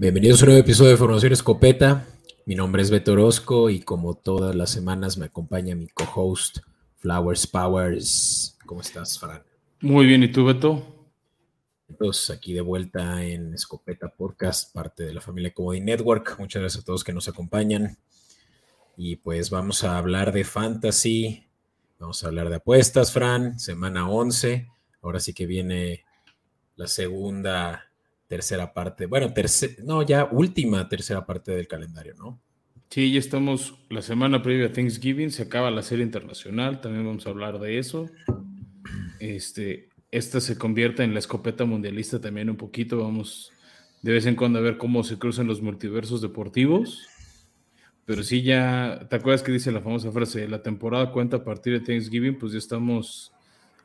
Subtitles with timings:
[0.00, 2.06] Bienvenidos a un nuevo episodio de Formación Escopeta.
[2.46, 6.58] Mi nombre es Beto Orozco y como todas las semanas me acompaña mi co-host
[6.98, 8.56] Flowers Powers.
[8.64, 9.42] ¿Cómo estás, Fran?
[9.80, 11.10] Muy bien, ¿y tú, Beto?
[11.88, 16.36] Entonces, aquí de vuelta en Escopeta Podcast, parte de la familia Comedy Network.
[16.38, 17.98] Muchas gracias a todos que nos acompañan.
[18.96, 21.48] Y pues vamos a hablar de fantasy,
[21.98, 24.68] vamos a hablar de apuestas, Fran, semana 11.
[25.02, 26.04] Ahora sí que viene
[26.76, 27.87] la segunda
[28.28, 29.32] tercera parte, bueno,
[29.84, 32.38] no, ya última tercera parte del calendario, ¿no?
[32.90, 37.26] Sí, ya estamos la semana previa a Thanksgiving, se acaba la serie internacional, también vamos
[37.26, 38.08] a hablar de eso.
[39.18, 43.52] Este, esta se convierte en la escopeta mundialista también un poquito, vamos
[44.02, 47.08] de vez en cuando a ver cómo se cruzan los multiversos deportivos.
[48.04, 50.48] Pero sí ya, ¿te acuerdas que dice la famosa frase?
[50.48, 53.32] La temporada cuenta a partir de Thanksgiving, pues ya estamos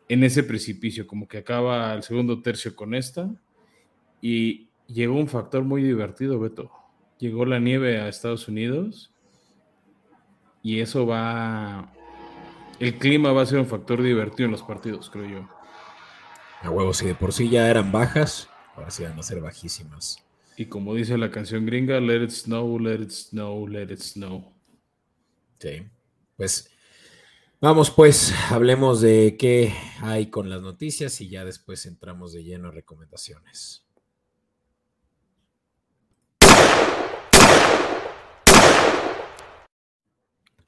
[0.07, 3.29] en ese precipicio, como que acaba el segundo tercio con esta
[4.25, 6.71] y llegó un factor muy divertido, Beto.
[7.19, 9.13] Llegó la nieve a Estados Unidos
[10.61, 11.91] y eso va...
[12.79, 15.49] El clima va a ser un factor divertido en los partidos, creo yo.
[16.61, 20.23] A huevos, si de por sí ya eran bajas, ahora sí van a ser bajísimas.
[20.55, 24.53] Y como dice la canción gringa, let it snow, let it snow, let it snow.
[25.59, 25.85] Sí,
[26.37, 26.71] pues
[27.59, 32.69] vamos pues, hablemos de qué hay con las noticias y ya después entramos de lleno
[32.69, 33.83] a recomendaciones.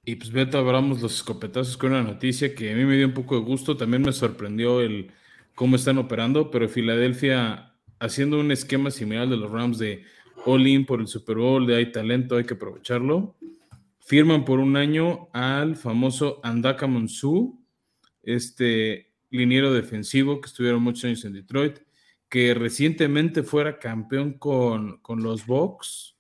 [0.07, 3.13] Y pues Beto, abramos los escopetazos con una noticia que a mí me dio un
[3.15, 5.11] poco de gusto, también me sorprendió el
[5.55, 10.03] cómo están operando, pero Filadelfia haciendo un esquema similar de los Rams de
[10.45, 13.35] all-in por el Super Bowl, de hay talento, hay que aprovecharlo.
[13.99, 17.59] Firman por un año al famoso Andaka Monsu,
[18.21, 21.79] este liniero defensivo que estuvieron muchos años en Detroit,
[22.29, 26.14] que recientemente fuera campeón con, con los Bucks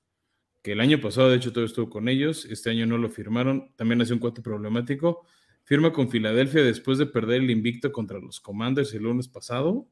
[0.65, 3.71] que el año pasado, de hecho, todo estuvo con ellos, este año no lo firmaron,
[3.75, 5.23] también hace un cuate problemático,
[5.63, 9.87] firma con Filadelfia después de perder el invicto contra los Commanders el lunes pasado.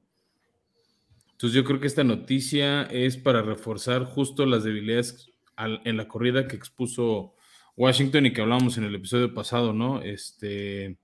[1.33, 6.47] Entonces yo creo que esta noticia es para reforzar justo las debilidades en la corrida
[6.47, 7.35] que expuso
[7.77, 10.01] Washington y que hablamos en el episodio pasado, ¿no?
[10.01, 10.97] Este,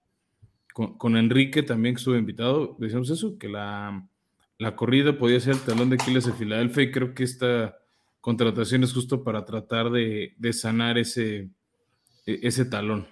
[0.73, 4.03] con, Enrique también que estuvo invitado, decíamos eso, que la,
[4.57, 7.78] la corrida podía ser el talón de Aquiles de Filadelfia y creo que esta
[8.21, 11.49] contrataciones justo para tratar de, sanar ese,
[12.25, 13.07] e, ese talón.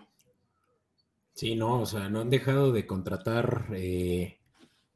[1.34, 4.40] Sí, no, o sea, no han dejado de contratar eh,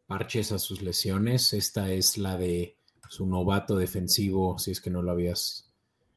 [0.08, 1.54] parches a sus lesiones.
[1.54, 2.78] Esta es la de
[3.10, 5.72] su novato defensivo, si es que no lo habías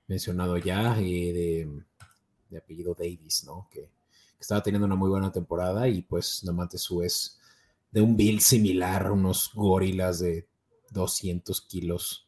[0.07, 1.67] mencionado ya, eh,
[2.49, 3.69] de, apellido Davis, ¿no?
[3.71, 3.93] Que,
[4.41, 6.45] estaba teniendo una muy buena temporada y pues
[6.77, 7.41] su es
[7.91, 10.47] de un build similar, unos gorilas de
[10.91, 12.24] 200 kilos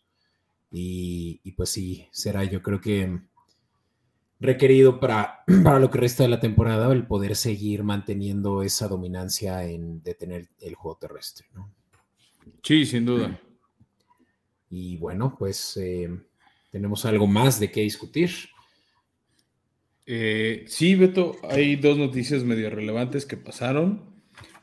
[0.79, 3.21] y, pues sí, será yo creo que
[4.39, 9.65] requerido para, para lo que resta de la temporada el poder seguir manteniendo esa dominancia
[9.65, 11.73] en detener el juego terrestre, ¿no?
[12.63, 13.41] Sí, sin duda.
[14.69, 16.11] Y bueno, pues eh,
[16.73, 18.33] tenemos algo más de qué discutir.
[20.05, 24.03] Eh, sí, Beto, hay dos noticias medio relevantes que pasaron.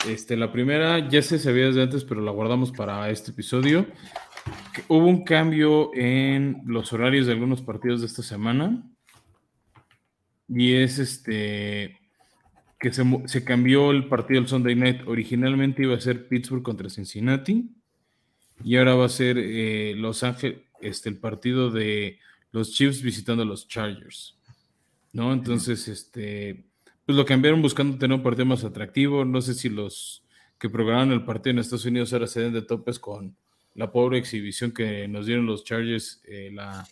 [0.06, 3.88] Este, la primera ya se sabía desde antes, pero la guardamos para este episodio
[4.88, 8.84] hubo un cambio en los horarios de algunos partidos de esta semana.
[10.48, 12.00] Y es este
[12.80, 15.08] que se, cambió el partido del Sunday Night.
[15.08, 17.70] Originalmente iba a ser Pittsburgh contra Cincinnati.
[18.64, 22.20] Y ahora va a ser eh, Los Ángeles, este, el partido de
[22.52, 24.38] los Chiefs visitando a los Chargers.
[25.14, 25.32] ¿No?
[25.32, 26.66] Entonces, este,
[27.06, 29.24] pues lo cambiaron buscando tener un partido más atractivo.
[29.24, 30.26] No sé si los
[30.60, 33.36] que programaron el partido en Estados Unidos ahora se den de topes con
[33.76, 36.88] la pobre exhibición que nos dieron los Chargers eh, la,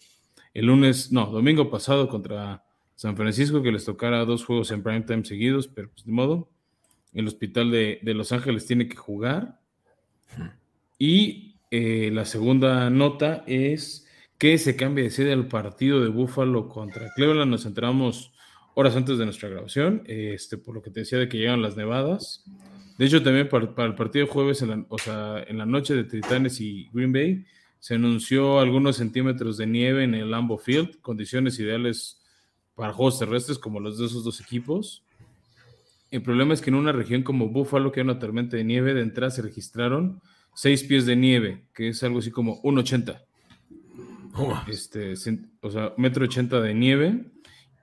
[0.54, 2.64] el lunes, no, domingo pasado contra
[2.96, 6.50] San Francisco, que les tocara dos juegos en prime time seguidos, pero pues de modo,
[7.14, 9.60] el hospital de, Los Ángeles tiene que jugar.
[10.98, 14.08] Y eh, la segunda nota es
[14.38, 17.52] que se cambia de sede al partido de Buffalo contra Cleveland.
[17.52, 18.34] Nos enteramos
[18.76, 21.76] horas antes de nuestra grabación, este, por lo que te decía de que llegan las
[21.76, 22.44] nevadas.
[23.02, 25.96] De hecho, también para, el partido de jueves, en la, o sea, en la noche
[25.96, 27.44] de Titanes y Green Bay,
[27.80, 32.22] se anunció algunos centímetros de nieve en el Lambo Field, condiciones ideales
[32.76, 35.04] para juegos terrestres como los de esos dos equipos.
[36.12, 38.94] El problema es que en una región como Buffalo, que hay una tormenta de nieve,
[38.94, 40.22] de entrada se registraron
[40.54, 43.20] seis pies de nieve, que es algo así como 1,80.
[44.68, 45.14] Este,
[45.62, 47.32] o sea, metro ochenta de nieve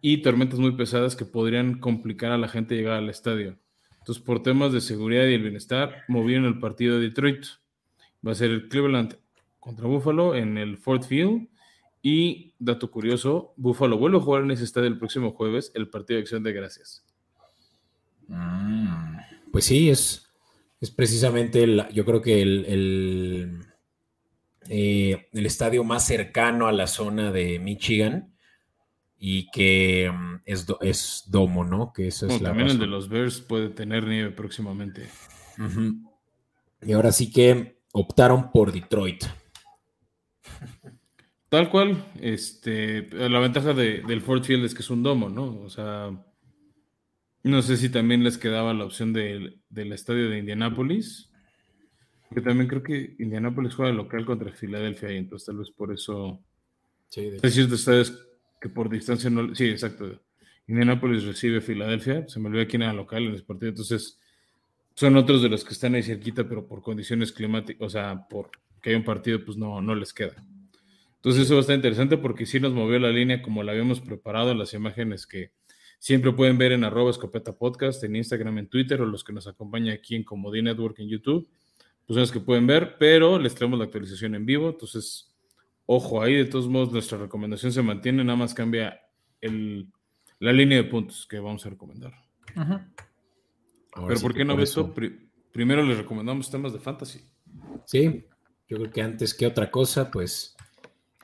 [0.00, 3.58] y tormentas muy pesadas que podrían complicar a la gente llegar al estadio.
[4.08, 7.44] Entonces, por temas de seguridad y el bienestar, movieron el partido de Detroit.
[8.26, 9.18] Va a ser el Cleveland
[9.60, 11.46] contra Buffalo en el Ford Field
[12.00, 16.16] Y, dato curioso, Buffalo vuelve a jugar en ese estadio el próximo jueves el partido
[16.16, 17.04] de acción de gracias.
[18.28, 19.18] Mm,
[19.52, 20.26] pues sí, es,
[20.80, 23.60] es precisamente, el, yo creo que el,
[24.70, 28.34] eh, el, estadio más cercano a la zona de Michigan
[29.18, 31.92] y que mm, es, es domo, ¿no?
[31.92, 35.08] Que eso es también el de los Bears puede tener nieve próximamente.
[36.82, 39.24] Y ahora sí que optaron por Detroit.
[41.48, 45.60] Tal cual, este, la ventaja de, del Ford Field es que es un domo, ¿no?
[45.62, 46.10] O sea,
[47.42, 51.30] no sé si también les quedaba la opción del, estadio de Indianápolis,
[52.32, 56.44] que también creo que Indianápolis juega local contra Filadelfia y entonces tal vez por eso
[57.08, 57.50] sí, de...
[57.50, 58.27] ciertos estadios
[58.60, 59.54] que por distancia no...
[59.54, 60.20] Sí, exacto.
[60.66, 64.20] Indianápolis recibe Filadelfia, se me olvidó quién era local en ese partido, entonces
[64.94, 68.50] son otros de los que están ahí cerquita, pero por condiciones climáticas, o sea, por
[68.82, 70.44] que hay un partido, pues no, no les queda.
[71.16, 74.00] Entonces eso va a estar interesante porque sí nos movió la línea como la habíamos
[74.00, 75.50] preparado las imágenes que
[75.98, 79.46] siempre pueden ver en arroba escopeta podcast, en Instagram, en Twitter o los que nos
[79.46, 81.48] acompañan aquí en Comodí Network en YouTube,
[82.06, 85.27] pues son los que pueden ver, pero les traemos la actualización en vivo, entonces
[85.90, 89.00] ojo ahí, de todos modos nuestra recomendación se mantiene, nada más cambia
[89.40, 89.88] el,
[90.38, 92.12] la línea de puntos que vamos a recomendar.
[92.54, 94.94] Pero ¿por qué no, Beto?
[95.50, 97.20] primero les recomendamos temas de fantasy.
[97.86, 98.26] Sí,
[98.68, 100.54] yo creo que antes que otra cosa, pues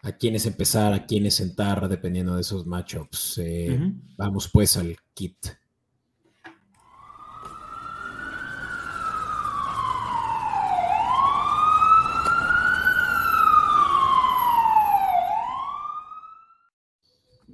[0.03, 3.39] a quiénes empezar, a quiénes sentar, dependiendo de esos matchups.
[3.45, 5.37] Eh, vamos pues al kit.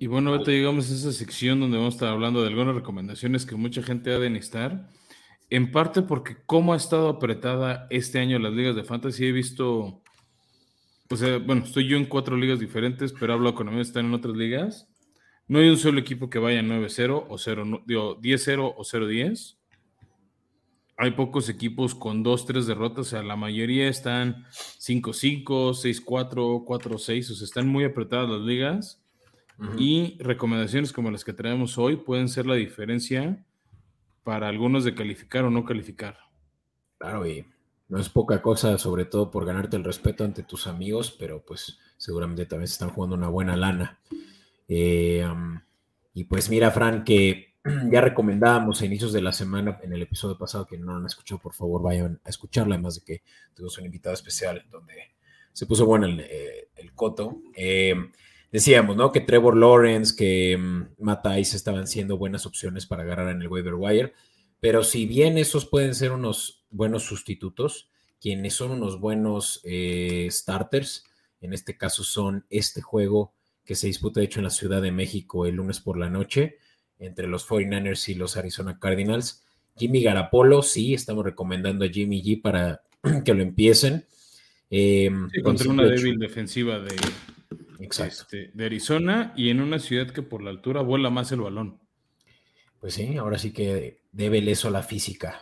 [0.01, 3.47] Y bueno, ahorita llegamos a esa sección donde vamos a estar hablando de algunas recomendaciones
[3.47, 4.89] que mucha gente ha de necesitar.
[5.51, 10.03] En parte porque cómo ha estado apretada este año las ligas de fantasy, he visto
[11.13, 14.07] o sea, bueno, estoy yo en cuatro ligas diferentes, pero hablo con amigos que están
[14.07, 14.89] en otras ligas.
[15.49, 19.57] No hay un solo equipo que vaya 9-0 o 0, digo, 10-0 o 0-10.
[20.97, 24.45] Hay pocos equipos con 2-3 derrotas, o sea, la mayoría están
[24.79, 29.00] 5-5, 6-4, 4-6, o sea, están muy apretadas las ligas.
[29.77, 33.45] Y recomendaciones como las que traemos hoy pueden ser la diferencia
[34.25, 36.19] para algunos de calificar o no calificar.
[36.99, 37.45] Claro, y
[37.89, 41.79] no es poca cosa, sobre todo por ganarte el respeto ante tus amigos, pero pues
[41.97, 43.99] seguramente también se están jugando una buena lana.
[44.69, 45.27] Eh,
[46.15, 47.55] y pues mira, Fran, que
[47.91, 51.07] ya recomendábamos a inicios de la semana en el episodio pasado, que no lo han
[51.07, 53.23] escuchado, por favor vayan a escucharlo, además de que
[53.55, 54.95] tuvimos un invitado especial donde
[55.53, 57.43] se puso bueno el, eh, coto.
[57.55, 57.95] Eh,
[58.51, 59.13] decíamos, ¿no?
[59.13, 63.75] Que Trevor Lawrence, que um, Matt estaban siendo buenas opciones para agarrar en el waiver
[63.75, 64.13] wire,
[64.61, 71.05] pero si bien esos pueden ser unos buenos sustitutos, quienes son unos buenos eh, starters.
[71.41, 73.33] En este caso son este juego
[73.65, 76.59] que se disputa de hecho en la Ciudad de México el lunes por la noche
[76.99, 79.43] entre los 49ers y los Arizona Cardinals.
[79.77, 82.83] Jimmy Garapolo, sí, estamos recomendando a Jimmy G para
[83.25, 84.05] que lo empiecen.
[84.71, 85.11] Eh,
[85.43, 86.95] contra una débil defensiva de,
[87.81, 91.81] este, de Arizona y en una ciudad que por la altura vuela más el balón.
[92.81, 95.41] Pues sí, ahora sí que debe eso a la física.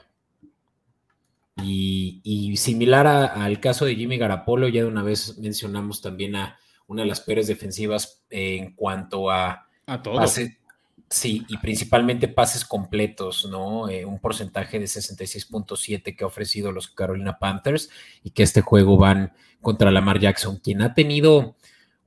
[1.62, 7.02] Y, similar al caso de Jimmy Garapolo, ya de una vez mencionamos también a una
[7.02, 10.24] de las peores defensivas en cuanto a, a todo.
[10.26, 13.88] sí, y principalmente pases completos, ¿no?
[13.88, 17.90] Eh, un porcentaje de 66.7 que ha ofrecido los Carolina Panthers
[18.22, 21.56] y que este juego van contra Lamar Jackson, quien ha tenido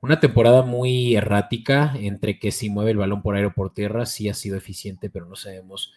[0.02, 4.04] una temporada muy errática entre que si mueve el balón por aire o por tierra,
[4.04, 5.94] sí ha sido eficiente, pero no sabemos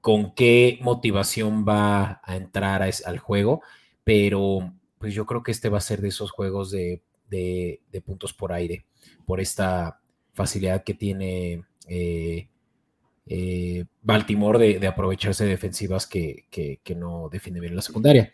[0.00, 3.60] con qué motivación va a entrar al juego,
[4.04, 7.02] pero pues yo creo que este va a ser de esos juegos de,
[8.06, 8.86] puntos por aire,
[9.26, 10.00] por esta
[10.32, 12.48] facilidad que tiene eh,
[13.26, 16.46] eh, Baltimore de, aprovecharse de defensivas que,
[16.96, 18.32] no defiende bien la secundaria.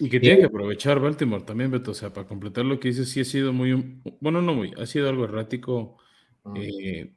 [0.00, 3.08] Y que tiene que aprovechar Baltimore también, Beto, o sea, para completar lo que dices,
[3.08, 5.98] sí ha sido muy, bueno, no muy, ha sido algo errático.
[6.44, 6.54] Ah.
[6.56, 7.12] Eh,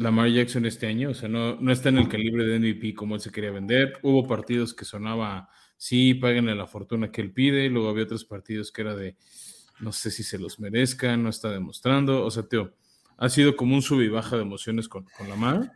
[0.00, 3.16] Lamar Jackson este año, o sea, no, no está en el calibre de MVP como
[3.16, 3.98] él se quería vender.
[4.02, 8.72] Hubo partidos que sonaba, sí, páguenle la fortuna que él pide, luego había otros partidos
[8.72, 9.16] que era de,
[9.78, 12.74] no sé si se los merezca, no está demostrando, o sea, tío,
[13.18, 15.72] ha sido como un sub y baja de emociones con, con Lamar,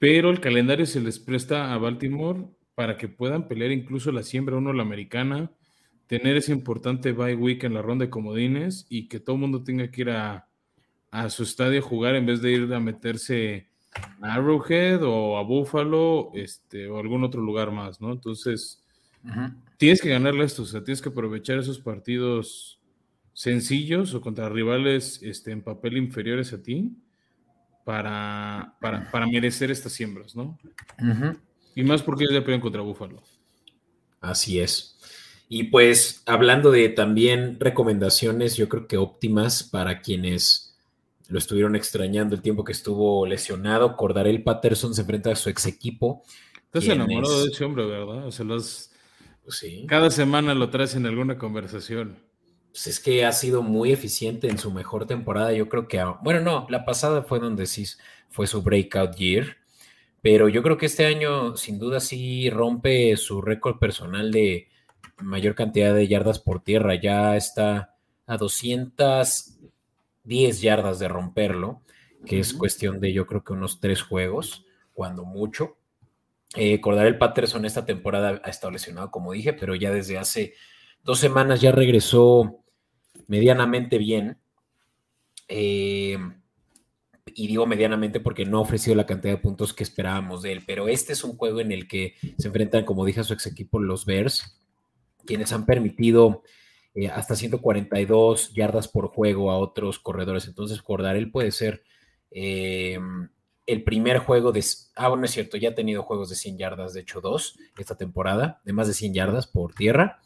[0.00, 4.56] pero el calendario se les presta a Baltimore para que puedan pelear incluso la siembra
[4.56, 5.50] uno la americana,
[6.06, 9.64] tener ese importante bye week en la ronda de comodines y que todo el mundo
[9.64, 10.46] tenga que ir a
[11.10, 13.68] a su estadio a jugar en vez de ir a meterse
[14.20, 18.12] a Arrowhead o a Buffalo este, o algún otro lugar más, ¿no?
[18.12, 18.84] Entonces,
[19.78, 22.80] tienes que ganarle esto, o sea, tienes que aprovechar esos partidos
[23.32, 26.96] sencillos o contra rivales este, en papel inferiores a ti
[27.84, 30.58] para, para, merecer estas siembras, ¿no?
[31.76, 33.22] Y más porque ya pelean contra Búfalo.
[34.20, 34.98] Así es.
[35.48, 40.76] Y pues hablando de también recomendaciones, yo creo que óptimas para quienes
[41.28, 45.66] lo estuvieron extrañando el tiempo que estuvo lesionado, Cordarel Patterson se enfrenta a su ex
[45.66, 46.24] equipo.
[46.64, 48.26] Estás enamorado de ese hombre, ¿verdad?
[48.26, 48.90] O sea, los...
[49.44, 49.84] Pues sí.
[49.86, 52.16] Cada semana lo traes en alguna conversación.
[52.70, 55.52] Pues es que ha sido muy eficiente en su mejor temporada.
[55.52, 57.86] Yo creo que, bueno, no, la pasada fue donde sí
[58.28, 59.56] fue su breakout year,
[60.22, 64.68] pero yo creo que este año sin duda sí rompe su récord personal de
[65.22, 66.94] mayor cantidad de yardas por tierra.
[66.94, 67.94] Ya está
[68.26, 71.82] a 210 yardas de romperlo,
[72.24, 75.76] que es cuestión de yo creo que unos tres juegos, cuando mucho.
[76.56, 80.54] Eh, el Patterson esta temporada ha estado lesionado, como dije, pero ya desde hace
[81.02, 82.60] dos semanas ya regresó
[83.26, 84.38] medianamente bien.
[85.48, 86.18] Eh,
[87.34, 90.62] y digo medianamente porque no ha ofrecido la cantidad de puntos que esperábamos de él,
[90.66, 93.46] pero este es un juego en el que se enfrentan, como dije a su ex
[93.46, 94.60] equipo, los Bears,
[95.24, 96.42] quienes han permitido
[96.94, 100.46] eh, hasta 142 yardas por juego a otros corredores.
[100.46, 101.82] Entonces, Cordarel puede ser
[102.30, 102.98] eh,
[103.66, 104.64] el primer juego de...
[104.94, 107.96] Ah, bueno, es cierto, ya ha tenido juegos de 100 yardas, de hecho dos esta
[107.96, 110.20] temporada, de más de 100 yardas por tierra.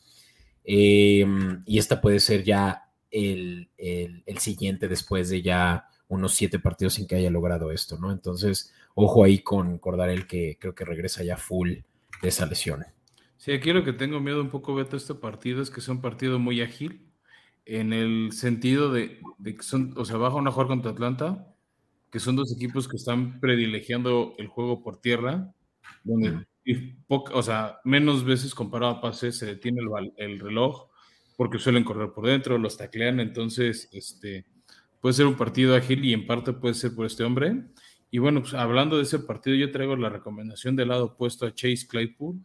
[0.62, 1.26] Eh,
[1.66, 3.68] y esta puede ser ya el,
[4.38, 8.10] siguiente después de ya unos siete partidos sin que haya logrado esto, ¿no?
[8.10, 11.70] Entonces, ojo ahí con Cordarel que creo que regresa ya full
[12.20, 12.84] de esa lesión.
[13.36, 16.02] Sí, aquí lo que tengo miedo un poco, Beto, este partido es que es un
[16.02, 17.06] partido muy ágil,
[17.64, 21.54] en el sentido de, que son, o sea, baja una jugar contra Atlanta,
[22.10, 25.54] que son dos equipos que están privilegiando el juego por tierra,
[26.02, 26.44] donde,
[27.08, 30.88] o sea, menos veces comparado a pases se detiene el, el, reloj,
[31.36, 34.44] porque suelen correr por dentro, los taclean, entonces, este,
[35.00, 37.64] puede ser un partido ágil y en parte puede ser por este hombre.
[38.10, 41.54] Y bueno, pues hablando de ese partido, yo traigo la recomendación del lado opuesto a
[41.54, 42.40] Chase Claypool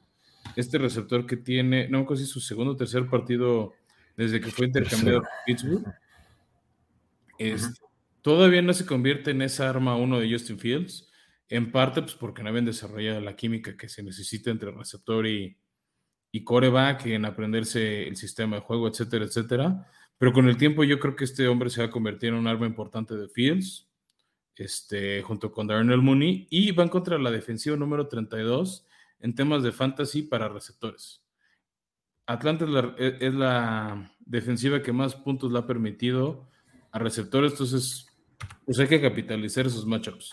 [0.55, 3.73] este receptor que tiene, no me acuerdo si su segundo o tercer partido
[4.15, 5.93] desde que fue intercambiado con Pittsburgh,
[8.21, 11.09] todavía no se convierte en esa arma uno de Justin Fields,
[11.49, 15.57] en parte pues porque no habían desarrollado la química que se necesita entre receptor y,
[16.31, 19.87] y coreback, en aprenderse el sistema de juego, etcétera, etcétera.
[20.17, 22.47] Pero con el tiempo yo creo que este hombre se va a convertir en un
[22.47, 23.89] arma importante de Fields,
[24.55, 28.85] este, junto con Darnell Mooney, y van contra la defensiva número 32
[29.19, 31.23] en temas de fantasy para receptores.
[32.25, 32.65] Atlanta
[32.97, 36.47] e, es la, defensiva que más puntos le ha permitido
[36.91, 38.07] a receptores, entonces
[38.65, 40.31] pues hay que capitalizar esos matchups.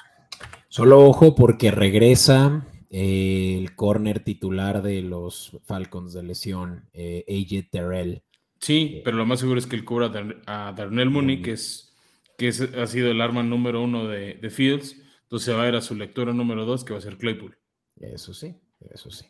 [0.68, 7.70] Solo ojo porque regresa eh, el corner titular de los Falcons de lesión, eh, AJ
[7.70, 8.22] Terrell.
[8.62, 10.10] Sí, pero lo más seguro es que él cubra
[10.46, 11.94] a Darnell Mooney, que, es,
[12.38, 15.82] que ha sido el arma número uno de, de Fields, entonces va a ir a
[15.82, 17.58] su lectura número dos, que va a ser Claypool.
[18.00, 18.56] Eso sí
[18.90, 19.26] eso sí.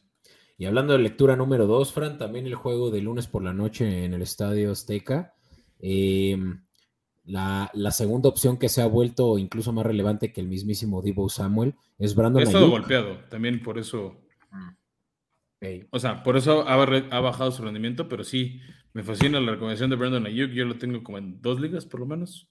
[0.58, 4.04] Y hablando de lectura número dos, Fran, también el juego de lunes por la noche
[4.04, 5.34] en el Estadio Azteca.
[5.80, 6.62] Em,
[7.24, 11.74] la, segunda opción que se ha vuelto incluso más relevante que el mismísimo Divo Samuel
[11.98, 14.20] es Brandon Ha estado golpeado, también por eso.
[15.90, 18.60] O sea, por eso ha, bajado su rendimiento, pero sí,
[18.92, 20.50] me fascina la recomendación de Brandon Ayuk.
[20.52, 22.48] Yo lo tengo como en dos ligas, por lo menos.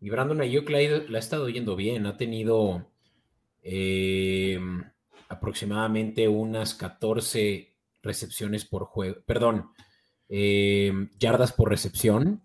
[0.00, 2.06] Y Brandon Ayuk la ha, estado yendo bien.
[2.06, 2.90] Ha tenido
[3.62, 4.58] eh,
[5.28, 9.70] aproximadamente unas 14 recepciones por juego, perdón,
[10.28, 12.42] eh, yardas por recepción,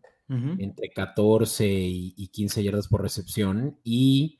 [0.58, 4.40] entre 14 y, 15 yardas por recepción, y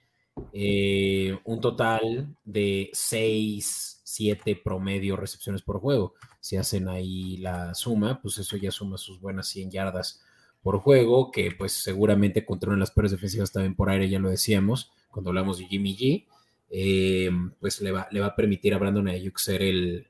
[0.52, 6.16] eh, un total de 6, 7 promedio recepciones por juego.
[6.44, 10.22] Si hacen ahí la suma, pues eso ya suma sus buenas 100 yardas
[10.62, 14.92] por juego, que pues seguramente controlan las peores defensivas también por aire, ya lo decíamos,
[15.10, 16.28] cuando hablamos de Jimmy G.
[16.70, 17.32] Eh,
[17.62, 20.06] pues le va, le va, a permitir a Brandon Ayuk ser el,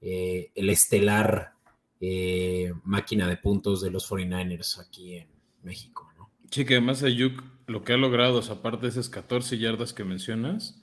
[0.00, 1.52] eh, el estelar
[2.00, 5.28] eh, máquina de puntos de los 49ers aquí en
[5.62, 6.10] México.
[6.18, 6.28] ¿no?
[6.50, 10.82] Sí, que además Ayuk lo que ha logrado, aparte de esas 14 yardas que mencionas,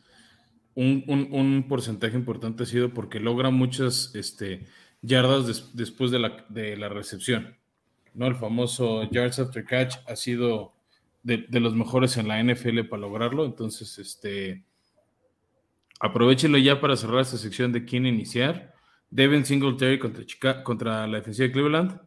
[0.76, 4.66] un, porcentaje importante ha sido porque logra muchas este,
[5.02, 7.58] yardas después de la, de la recepción.
[8.14, 8.28] ¿no?
[8.28, 10.74] El famoso yards after catch ha sido
[11.24, 13.46] de, de, los mejores en la NFL para lograrlo.
[13.46, 14.64] Entonces, este,
[16.00, 18.74] Aprovechenlo ya para cerrar esta sección de quién iniciar.
[19.10, 22.02] Devin Singletary contra, contra la defensiva de Cleveland.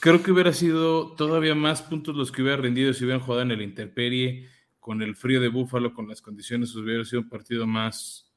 [0.00, 3.50] Creo que hubiera sido todavía más puntos los que hubiera rendido si hubieran jugado en
[3.50, 4.48] el Interperie,
[4.80, 8.32] con el frío de Búfalo, con las condiciones, hubiera sido un partido más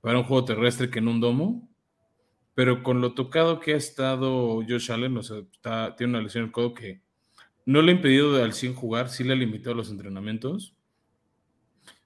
[0.00, 1.68] para un juego terrestre que en un domo.
[2.54, 5.20] Pero con lo tocado que ha estado Josh Allen,
[5.96, 7.02] tiene una lesión en el codo que
[7.66, 10.74] no le ha impedido al 100 jugar, sí le ha limitado los entrenamientos.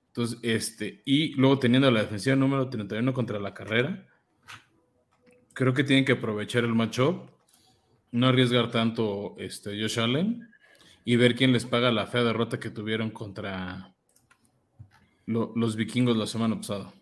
[0.08, 4.06] Entonces, este, y luego teniendo la defensiva número 31 contra la carrera,
[5.52, 7.30] creo que tienen que aprovechar el matchup,
[8.12, 10.48] no arriesgar tanto este, Josh Allen
[11.04, 13.94] y ver quién les paga la fea derrota que tuvieron contra
[15.26, 16.92] los vikingos la semana pasada.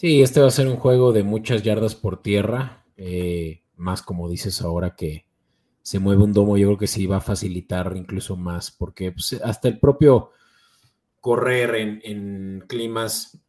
[0.00, 4.30] Sí, este va a ser un juego de muchas yardas por tierra, eh, más como
[4.30, 5.26] dices ahora que
[5.82, 9.34] se mueve un domo, yo creo que sí va a facilitar incluso más, porque pues,
[9.44, 10.30] hasta el propio
[11.20, 13.42] correr en, climas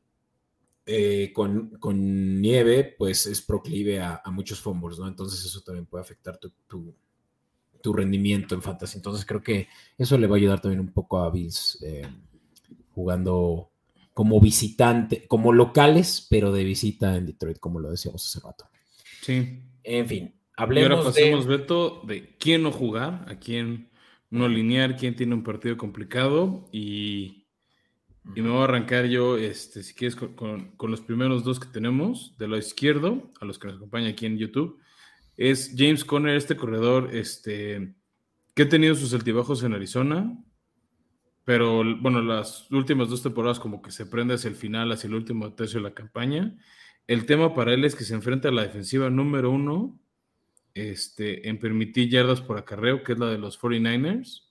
[0.85, 5.07] eh, con, nieve, pues es proclive a, muchos fumbles, ¿no?
[5.07, 6.93] Entonces eso también puede afectar tu,
[7.93, 8.97] rendimiento en fantasy.
[8.97, 12.05] Entonces creo que eso le va a ayudar también un poco a Bills eh,
[12.93, 13.70] jugando
[14.13, 18.65] como visitante, como locales, pero de visita en Detroit, como lo decíamos hace rato.
[19.21, 19.63] Sí.
[19.83, 23.89] En fin, hablemos y ahora pasemos, Beto, de quién no jugar, a quién
[24.29, 27.37] no alinear, quién tiene un partido complicado y,
[28.23, 32.47] me voy a arrancar yo, este, si quieres, con, los primeros dos que tenemos, de
[32.47, 34.79] lo izquierdo, a los que nos acompañan aquí en YouTube,
[35.37, 37.95] es James Conner, este corredor, este,
[38.53, 40.37] que ha tenido sus altibajos en Arizona,
[41.43, 45.15] pero bueno, las últimas dos temporadas como que se prende hacia el final, hacia el
[45.15, 46.55] último tercio de la campaña.
[47.07, 49.99] El tema para él es que se enfrenta a la defensiva número uno
[50.73, 54.49] este, en permitir yardas por acarreo, que es la de los 49ers,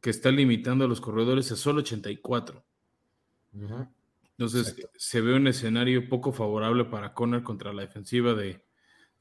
[0.00, 2.64] que está limitando a los corredores a solo 84.
[4.36, 8.64] Entonces se ve un escenario poco favorable para Conner contra la defensiva de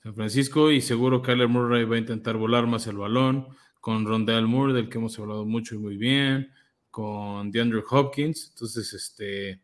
[0.02, 3.48] San Francisco y seguro Kyler Murray va a intentar volar más el balón
[3.80, 6.52] con Rondell Moore, del que hemos hablado mucho y muy bien
[6.94, 8.50] con DeAndre Hopkins.
[8.50, 9.60] Entonces, este,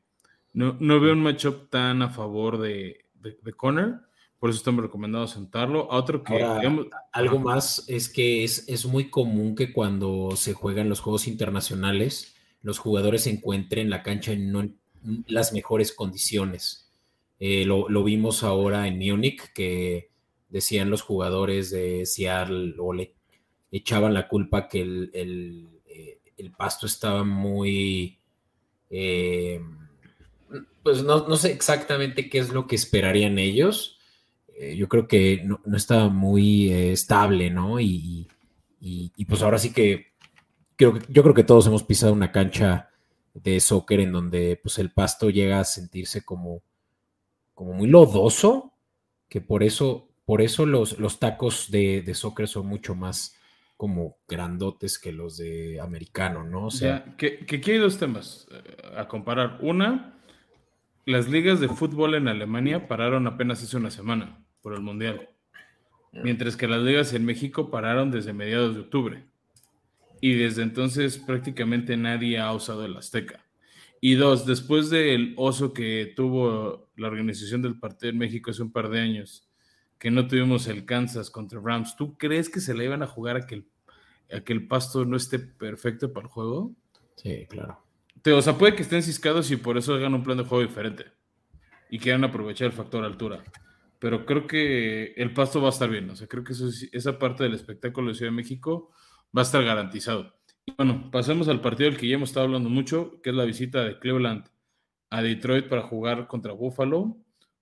[0.52, 4.02] no, veo un matchup tan a favor de, de, Connor.
[4.40, 5.92] Por eso estamos recomendando sentarlo.
[5.92, 6.44] A otro que.
[7.12, 12.36] algo más es que es, es, muy común que cuando se juegan los juegos internacionales,
[12.64, 14.68] los jugadores se encuentren la cancha en no,
[15.28, 16.92] las mejores condiciones.
[17.40, 20.10] Eh, lo, vimos ahora en Munich, que
[20.50, 23.14] decían los jugadores de Seattle o le
[23.72, 25.79] echaban la culpa que el el
[26.52, 28.18] pasto estaba muy...
[28.90, 29.62] Eh,
[30.84, 34.00] pues no, sé exactamente qué es lo que esperarían ellos.
[34.58, 37.80] Eh, yo creo que no, estaba muy eh, estable, ¿no?
[37.80, 38.28] Y,
[39.28, 40.14] pues ahora sí que,
[40.76, 42.90] creo yo creo que todos hemos pisado una cancha
[43.34, 46.64] de soccer en donde pues el pasto llega a sentirse como,
[47.54, 48.74] como muy lodoso,
[49.28, 53.36] que por eso, por eso los, los tacos de, de soccer son mucho más
[53.80, 56.66] como grandotes que los de americano, ¿no?
[56.66, 59.58] O sea, que, que, hay dos temas eh, a comparar.
[59.62, 60.20] Una,
[61.06, 65.30] las ligas de fútbol en Alemania pararon apenas hace una semana por el Mundial,
[66.12, 69.24] mientras que las ligas en México pararon desde mediados de octubre.
[70.20, 73.46] Y desde entonces prácticamente nadie ha usado el Azteca.
[74.02, 78.74] Y dos, después del oso que tuvo la organización del partido en México hace un
[78.74, 79.49] par de años,
[80.00, 83.36] que no tuvimos el Kansas contra Rams, ¿tú crees que se le iban a jugar
[83.36, 83.68] a que el,
[84.32, 86.74] a que el pasto no esté perfecto para el juego?
[87.18, 87.84] Sí, claro.
[88.26, 91.06] o sea, puede que estén ciscados y por eso hagan un plan de juego diferente
[91.90, 93.44] y quieran aprovechar el factor altura.
[94.00, 96.10] Pero creo que el pasto va a estar bien.
[96.10, 96.54] O sea, creo que
[96.94, 98.92] esa parte del espectáculo de Ciudad de México
[99.38, 100.40] va a estar garantizado.
[100.66, 103.44] Y bueno, pasemos al partido del que ya hemos estado hablando mucho, que es la
[103.44, 104.46] visita de Cleveland
[105.10, 107.18] a Detroit para jugar contra Buffalo.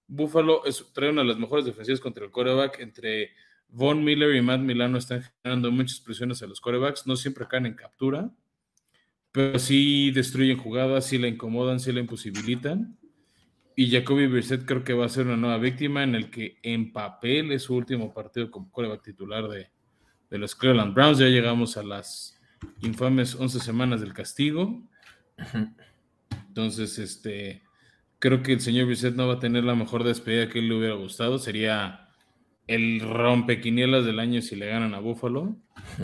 [0.08, 2.80] Buffalo trae una de las mejores defensivas contra el coreback.
[2.80, 3.32] Entre
[3.70, 7.06] Von Miller y Matt Milano están generando muchas presiones a los corebacks.
[7.06, 8.32] No siempre caen en captura,
[9.32, 12.98] pero sí destruyen jugadas, sí la incomodan, sí la imposibilitan.
[13.76, 16.92] Y Jacoby Brissett creo que va a ser una nueva víctima en el que en
[16.92, 19.70] papel es su último partido como coreback titular de,
[20.32, 21.20] de los Cleveland Browns.
[21.20, 22.42] Ya llegamos a las
[22.82, 24.82] infames 11 semanas del castigo.
[26.48, 27.67] Entonces, este
[28.20, 30.76] Creo que el señor Bisset no va a tener la mejor despedida que él le
[30.76, 31.38] hubiera gustado.
[31.38, 32.10] Sería
[32.66, 35.56] el rompequinielas del año si le ganan a Buffalo.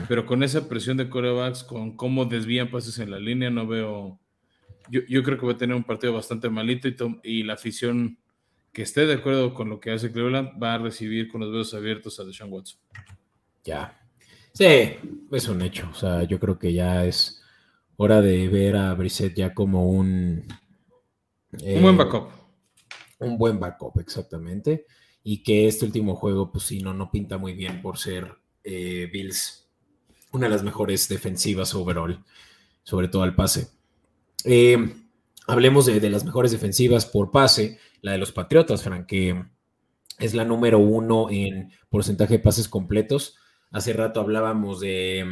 [0.07, 4.19] Pero con esa presión de corebacks, con cómo desvían pases en la línea, no veo.
[4.89, 8.17] Yo, creo que va a tener un partido bastante malito y, y, la afición
[8.73, 11.73] que esté de acuerdo con lo que hace Cleveland va a recibir con los dedos
[11.73, 12.79] abiertos a Deshaun Watson.
[13.63, 13.97] Ya.
[14.51, 14.65] Sí,
[15.31, 15.89] es un hecho.
[15.91, 17.41] O sea, yo creo que ya es
[17.97, 20.43] hora de ver a Brissett ya como un
[21.61, 22.29] un buen eh, backup.
[23.19, 24.85] Un buen backup, exactamente.
[25.23, 29.09] Y que este último juego, pues sí, no, no pinta muy bien por ser eh,
[29.11, 29.63] Bills
[30.33, 32.23] una de las mejores defensivas overall,
[32.83, 33.69] sobre todo al pase.
[34.43, 34.77] Eh,
[35.47, 39.41] hablemos de, las mejores defensivas por pase, la de los Patriotas, Frank, que
[40.19, 43.37] es la número uno en porcentaje de pases completos.
[43.71, 45.25] Hace rato hablábamos de,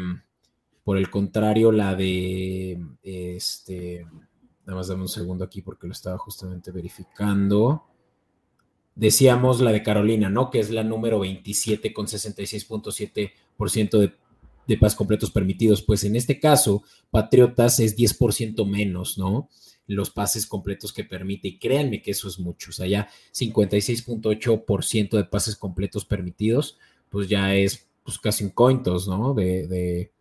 [0.84, 4.06] Por el contrario, la de este,
[4.72, 7.84] nada más dame un segundo aquí porque lo estaba justamente verificando.
[8.96, 10.50] Decíamos la de Carolina, ¿no?
[10.50, 14.14] Que es la número 27 con 66.7% de,
[14.68, 15.82] de pas completos permitidos.
[15.82, 19.50] Pues en este caso, Patriotas es 10% menos, ¿no?
[19.88, 21.50] Los pases completos que permite.
[21.50, 22.70] Y créanme que eso es mucho.
[22.70, 26.78] O sea, ya 56.8% de pases completos permitidos,
[27.10, 29.34] pues ya es pues casi un cointos, ¿no?
[29.34, 30.12] de,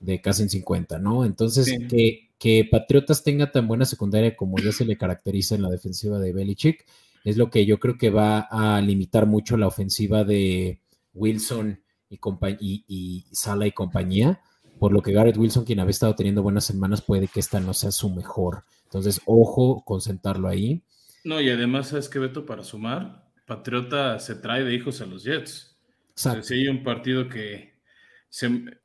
[0.00, 1.24] de casi en 50, ¿no?
[1.24, 5.70] Entonces, que, que, Patriotas tenga tan buena secundaria como ya se le caracteriza en la
[5.70, 6.86] defensiva de Belichick,
[7.24, 10.80] es lo que yo creo que va a limitar mucho la ofensiva de
[11.14, 12.18] Wilson y,
[12.60, 14.40] y, y Sala y compañía,
[14.78, 17.74] por lo que Garrett Wilson, quien había estado teniendo buenas semanas, puede que esta no
[17.74, 18.64] sea su mejor.
[18.84, 20.82] Entonces, ojo con sentarlo ahí.
[21.24, 22.46] No, y además, ¿sabes qué, Beto?
[22.46, 25.76] Para sumar, Patriota se trae de hijos a los Jets.
[26.10, 26.42] Exacto.
[26.42, 27.78] si hay un partido que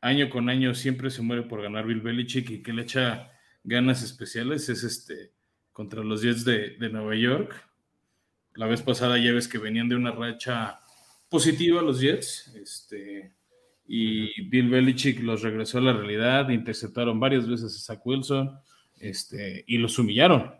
[0.01, 3.31] año con año siempre se muere por ganar Bill Belichick y que le echa
[3.63, 5.31] ganas especiales es este
[5.71, 7.53] contra los Jets de, Nueva York.
[8.55, 10.79] La vez pasada ya ves que venían de una racha
[11.29, 13.33] positiva los Jets, este,
[13.87, 18.55] y Bill Belichick los regresó a la realidad, interceptaron varias veces a Zach Wilson,
[18.99, 20.53] este, y los humillaron.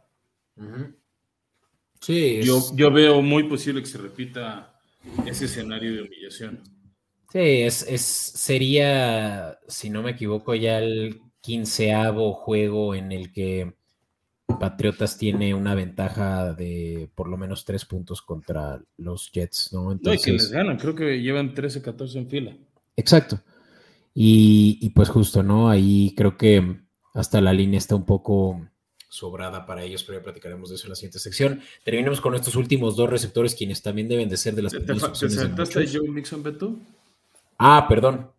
[2.00, 4.80] Sí, yo, yo veo muy posible que se repita
[5.26, 6.60] ese escenario de humillación.
[7.32, 13.74] Sí, es, sería, si no me equivoco, ya el quinceavo juego en el que
[14.60, 19.92] Patriotas tiene una ventaja de por lo menos tres puntos contra los Jets, ¿no?
[19.92, 22.58] Entonces, no, que les ganan, creo que llevan 13, 14 en fila.
[22.96, 23.42] Exacto.
[24.16, 25.70] Y, y, pues justo, ¿no?
[25.70, 26.82] Ahí creo que
[27.14, 28.62] hasta la línea está un poco
[29.10, 31.62] sobrada para ellos, pero ya platicaremos de eso en la siguiente sección.
[31.84, 35.30] Terminemos con estos últimos dos receptores, quienes también deben de ser de las ¿Te, te,
[35.30, 36.76] saltaste Joe Mixon, Beto?
[37.58, 38.33] Ah, perdón.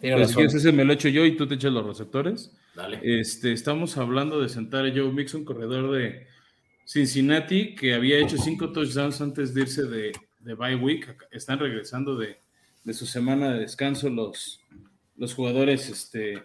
[0.00, 2.52] Pues si ese me lo echo yo y tú te echas los receptores.
[2.74, 3.00] Dale.
[3.02, 6.26] Este, estamos hablando de sentar a Joe Mixon, corredor de
[6.84, 11.16] Cincinnati, que había hecho cinco touchdowns antes de irse de, de bye week.
[11.30, 12.36] Están regresando de,
[12.84, 14.60] de, su semana de descanso los,
[15.16, 16.42] los jugadores este,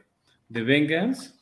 [0.48, 1.38] de Bengals,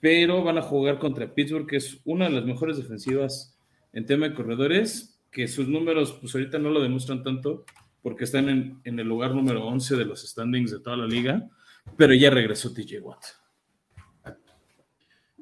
[0.00, 3.58] pero van a jugar contra Pittsburgh, que es una de las mejores defensivas
[3.92, 7.64] en tema de corredores, que sus números, pues ahorita no lo demuestran tanto,
[8.02, 8.48] porque están
[8.84, 11.48] en, el lugar número 11 de los standings de toda la liga,
[11.96, 13.24] pero ya regresó TJ Watt.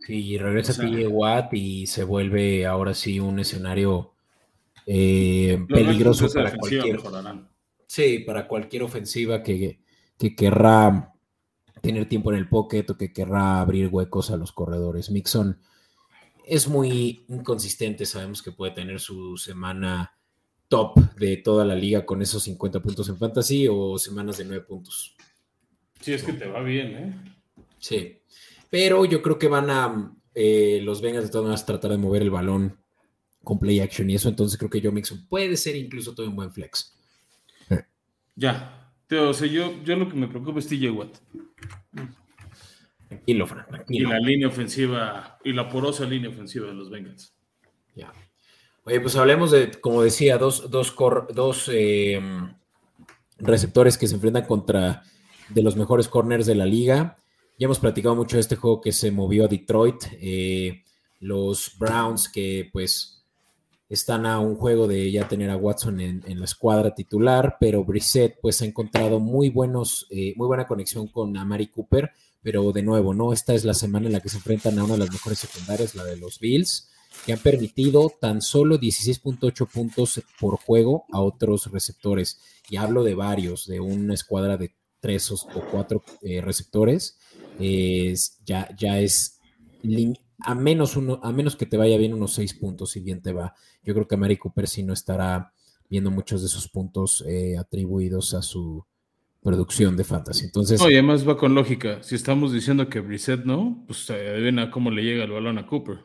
[0.00, 4.14] Sí, regresa TJ Watt y se vuelve ahora sí un escenario
[4.86, 7.00] eh, peligroso para cualquier.
[7.86, 9.80] Sí, para cualquier ofensiva que,
[10.18, 11.12] que querrá
[11.80, 15.10] tener tiempo en el pocket o que querrá abrir huecos a los corredores.
[15.10, 15.58] Mixon
[16.44, 20.17] es muy inconsistente, sabemos que puede tener su semana
[20.68, 24.64] top de toda la liga con esos 50 puntos en fantasy o semanas de 9
[24.64, 25.16] puntos.
[26.00, 27.14] Sí, es que te va bien, ¿eh?
[27.78, 28.18] Sí,
[28.70, 32.22] pero yo creo que van a eh, los Vengas de todas maneras tratar de mover
[32.22, 32.78] el balón
[33.42, 36.36] con play action y eso, entonces creo que Joe Mixon puede ser incluso todo un
[36.36, 36.94] buen flex.
[38.36, 41.16] Ya, o sea, yo, yo lo que me preocupa es TJ Watt.
[43.08, 44.08] Tranquilo, tranquilo.
[44.08, 47.34] Y la línea ofensiva, y la porosa línea ofensiva de los Bengals.
[47.96, 48.12] Ya.
[48.88, 50.96] Oye, pues hablemos de, como decía, dos, dos,
[51.34, 52.18] dos eh,
[53.36, 55.02] receptores que se enfrentan contra
[55.50, 57.18] de los mejores corners de la liga.
[57.58, 60.04] Ya hemos platicado mucho de este juego que se movió a Detroit.
[60.22, 60.84] Eh,
[61.20, 63.26] los Browns que pues
[63.90, 68.40] están a un juego de ya tener a Watson en, la escuadra titular, pero Brissett
[68.40, 72.10] pues ha encontrado muy buenos, eh, muy buena conexión con Amari Cooper,
[72.42, 73.34] pero de nuevo, ¿no?
[73.34, 75.94] Esta es la semana en la que se enfrentan a una de las mejores secundarias,
[75.94, 76.88] la de los Bills
[77.24, 82.40] que han permitido tan solo 16.8 puntos por juego a otros receptores.
[82.70, 85.36] Y hablo de varios, de una escuadra de tres o
[85.70, 87.18] cuatro eh, receptores.
[88.44, 89.38] ya, ya es
[90.40, 93.32] a menos, uno, a menos que te vaya bien unos seis puntos, si bien te
[93.32, 93.54] va.
[93.82, 95.52] Yo creo que Mary Cooper sí no estará
[95.90, 98.84] viendo muchos de esos puntos eh, atribuidos a su
[99.42, 100.44] producción de fantasy.
[100.46, 102.02] Entonces, no, y además va con lógica.
[102.02, 105.66] Si estamos diciendo que Brissett no, pues adivina a cómo le llega el balón a
[105.66, 105.98] Cooper.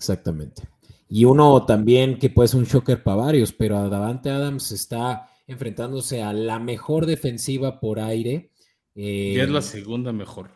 [0.00, 0.62] Exactamente.
[1.10, 6.22] Y uno también que puede ser un shocker para varios, pero Davante Adams está enfrentándose
[6.22, 8.50] a la mejor defensiva por aire.
[8.94, 10.52] y es la eh, segunda mejor.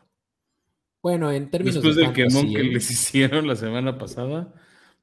[1.03, 2.73] Bueno, en términos Después del quemón que ¿eh?
[2.73, 4.55] les hicieron la semana pasada,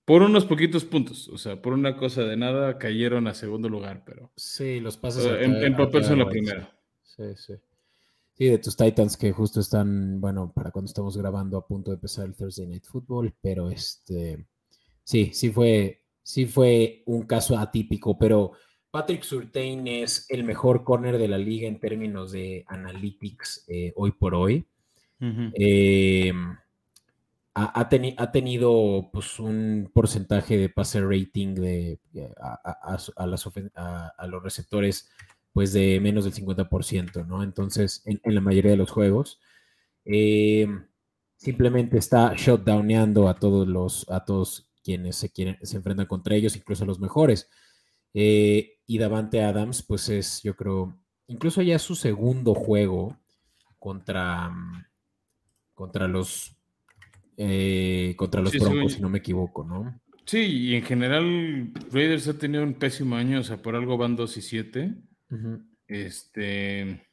[0.06, 4.02] por unos poquitos puntos, o sea, por una cosa de nada, cayeron a segundo lugar,
[4.04, 4.32] pero.
[4.36, 5.24] Sí, los pases.
[5.40, 6.76] en, en papel son la primera.
[7.04, 7.54] Sí, sí.
[8.42, 11.96] Sí, de tus Titans que justo están, bueno, para cuando estamos grabando a punto de
[11.98, 14.48] empezar el Thursday Night Football, pero este,
[15.04, 18.54] sí, sí fue, sí fue un caso atípico, pero
[18.90, 24.12] Patrick Surtain es el mejor corner de la liga en términos de analytics eh, hoy
[24.14, 24.66] por hoy.
[25.54, 26.34] Eh,
[27.54, 27.90] ha,
[28.32, 32.00] tenido pues, un porcentaje de pase rating de,
[32.42, 35.12] a, los receptores
[35.54, 37.44] pues de menos del 50%, ¿no?
[37.44, 39.40] Entonces, en, la mayoría de los juegos,
[40.06, 40.68] eh,
[41.36, 46.56] simplemente está shutdowneando a todos los, a todos quienes se, quieren, se enfrentan contra ellos,
[46.56, 47.50] incluso a los mejores.
[48.14, 53.18] Eh, y Davante Adams, pues es, yo creo, incluso ya su segundo juego
[53.80, 54.52] contra,
[55.74, 56.56] contra los
[57.38, 60.00] eh, contra los Broncos, si no me equivoco, ¿no?
[60.26, 64.16] Sí, y en general Raiders ha tenido un pésimo año, o sea, por algo van
[64.16, 64.96] 2 y 7.
[65.88, 67.08] Este.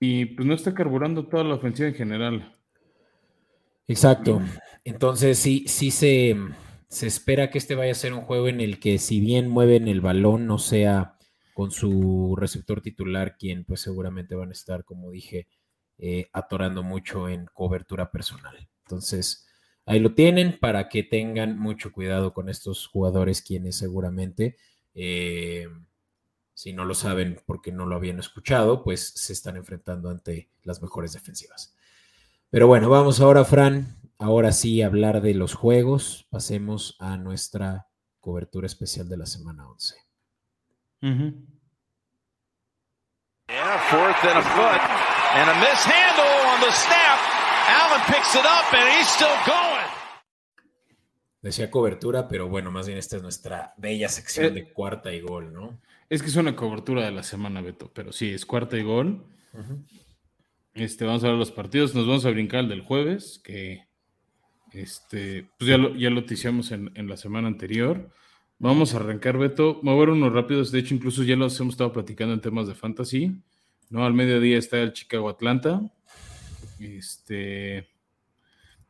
[0.00, 2.56] Y pues no está carburando toda la ofensiva en general.
[3.86, 4.40] Exacto.
[4.84, 6.36] Entonces sí, sí se,
[6.88, 9.86] se espera que este vaya a ser un juego en el que si bien mueven
[9.86, 11.16] el balón, no sea
[11.54, 15.48] con su receptor titular, quien pues seguramente van a estar, como dije,
[15.98, 18.68] eh, atorando mucho en cobertura personal.
[18.84, 19.46] Entonces,
[19.86, 24.56] ahí lo tienen para que tengan mucho cuidado con estos jugadores, quienes seguramente,
[24.94, 25.68] eh,
[26.54, 30.82] si no lo saben porque no lo habían escuchado, pues se están enfrentando ante las
[30.82, 31.74] mejores defensivas.
[32.50, 36.26] Pero bueno, vamos ahora, Fran, ahora sí a hablar de los juegos.
[36.30, 37.88] Pasemos a nuestra
[38.20, 39.96] cobertura especial de la semana 11.
[43.90, 44.80] fourth and a foot,
[45.36, 47.18] and a mishandle on the snap.
[47.68, 49.88] Allen picks it up and he's still going.
[51.42, 55.20] Decía cobertura, pero bueno, más bien esta es nuestra bella sección eh, de cuarta y
[55.20, 55.80] gol, ¿no?
[56.12, 59.24] Es que es una cobertura de la semana, Beto, pero sí, es cuarta y gol.
[60.74, 63.86] Este, vamos a ver los partidos, nos vamos a brincar el del jueves, que
[64.72, 68.10] este, pues ya lo, ya lo en, en, la semana anterior.
[68.58, 69.76] Vamos a arrancar, Beto.
[69.76, 72.68] Vamos a ver unos rápidos, de hecho, incluso ya los hemos estado platicando en temas
[72.68, 73.34] de fantasy.
[73.88, 74.04] ¿no?
[74.04, 75.80] Al mediodía está el Chicago Atlanta.
[76.78, 77.88] Este,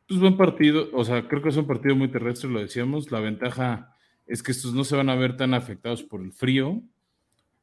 [0.09, 3.13] pues buen partido, o sea, creo que es un partido muy terrestre, lo decíamos.
[3.13, 3.95] La ventaja
[4.27, 6.83] es que estos no se van a ver tan afectados por el frío,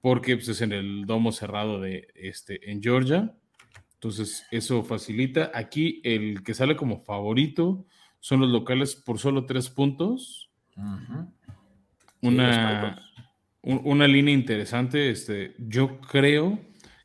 [0.01, 3.35] porque pues, es en el domo cerrado de este en Georgia.
[3.95, 5.51] Entonces, eso facilita.
[5.53, 7.85] Aquí el que sale como favorito
[8.19, 10.49] son los locales por solo tres puntos.
[12.21, 13.01] Una,
[13.61, 15.09] una línea interesante.
[15.09, 16.59] Este, yo creo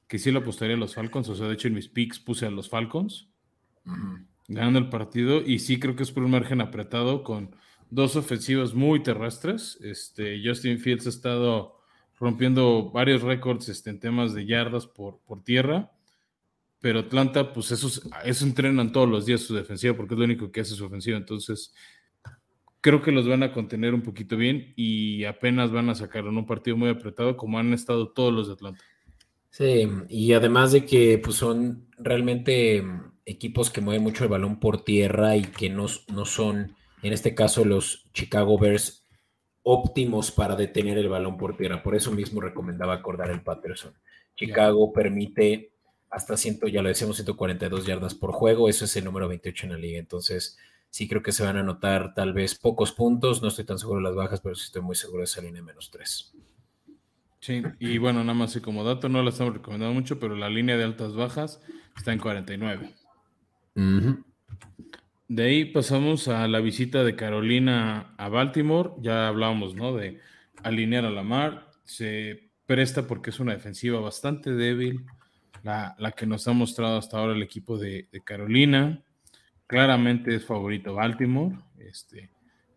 [0.06, 1.28] que sí lo apostaría a los Falcons.
[1.28, 3.28] O sea, de hecho, en mis picks puse a los Falcons
[4.46, 5.42] ganando el partido.
[5.44, 7.56] Y sí creo que es por un margen apretado con
[7.90, 9.78] dos ofensivas muy terrestres.
[9.82, 11.73] Este, Justin Fields ha estado
[12.18, 15.90] rompiendo varios récords este, en temas de yardas por, por tierra.
[16.80, 17.88] Pero Atlanta, pues eso,
[18.24, 21.16] eso entrenan todos los días su defensiva porque es lo único que hace su ofensiva.
[21.16, 21.74] Entonces,
[22.80, 26.36] creo que los van a contener un poquito bien y apenas van a sacar en
[26.36, 28.84] un partido muy apretado como han estado todos los de Atlanta.
[29.48, 32.84] Sí, y además de que pues, son realmente
[33.24, 37.34] equipos que mueven mucho el balón por tierra y que no, no son, en este
[37.34, 39.03] caso, los Chicago Bears
[39.64, 41.82] óptimos para detener el balón por tierra.
[41.82, 43.92] Por eso mismo recomendaba acordar el Patterson.
[44.36, 45.72] Chicago permite
[46.10, 48.68] hasta 100, ya lo decíamos, 142 yardas por juego.
[48.68, 49.98] Eso es el número 28 en la liga.
[49.98, 50.58] Entonces,
[50.90, 53.42] sí creo que se van a anotar tal vez pocos puntos.
[53.42, 55.62] No estoy tan seguro de las bajas, pero sí estoy muy seguro de esa línea
[55.62, 56.34] menos 3.
[57.40, 60.48] Sí, y bueno, nada más y como dato, no la estamos recomendando mucho, pero la
[60.48, 61.60] línea de altas bajas
[61.96, 62.94] está en 49.
[65.34, 68.90] De ahí pasamos a la visita de Carolina a Baltimore.
[69.00, 69.92] Ya hablábamos, ¿no?
[69.92, 70.20] De
[70.62, 71.72] alinear a la mar.
[71.82, 75.04] Se presta porque es una defensiva bastante débil,
[75.64, 79.02] la, que nos ha mostrado hasta ahora el equipo de, Carolina.
[79.66, 81.58] Claramente es favorito Baltimore.
[81.80, 82.30] Este,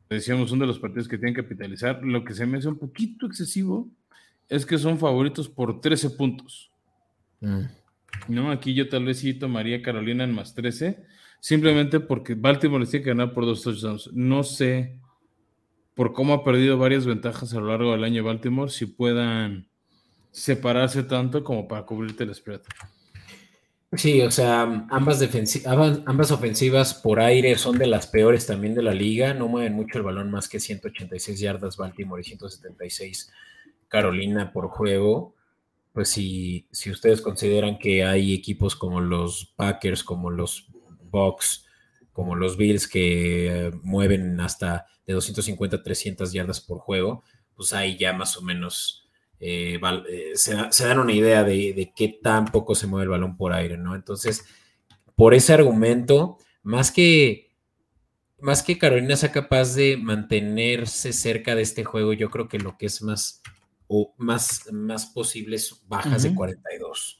[0.09, 2.03] decíamos, uno de los partidos que tienen que capitalizar.
[2.03, 3.87] Lo que se me hace un poquito excesivo
[4.49, 6.71] es que son favoritos por 13 puntos.
[7.39, 7.65] Mm.
[8.29, 11.05] No, aquí yo tal vez sí tomaría Carolina en más 13,
[11.39, 14.11] simplemente porque Baltimore tiene que ganar por dos touchdowns.
[14.13, 14.99] No sé
[15.93, 19.67] por cómo ha perdido varias ventajas a lo largo del año Baltimore, si puedan
[20.31, 22.61] separarse tanto como para cubrirte el spread.
[23.93, 25.21] Sí, o sea, ambas,
[26.05, 29.97] ambas ofensivas por aire son de las peores también de la liga, no mueven mucho
[29.97, 33.31] el balón más que 186 yardas Baltimore y 176
[33.87, 35.33] Carolina por juego,
[35.93, 40.67] pues si ustedes consideran que hay equipos como los Packers, como los
[41.09, 41.65] Bucks,
[42.11, 47.23] como los Bills que eh, mueven hasta de 250 a 300 yardas por juego,
[47.55, 49.07] pues ahí ya más o menos
[49.39, 53.37] eh, eh, se, dan una idea de, de, qué tan poco se mueve el balón
[53.37, 53.95] por aire, ¿no?
[53.95, 54.45] Entonces,
[55.15, 57.51] por ese argumento, más que,
[58.39, 62.77] más que Carolina sea capaz de mantenerse cerca de este juego, yo creo que lo
[62.77, 63.41] que es más
[63.87, 67.19] o más, más posibles bajas de 42.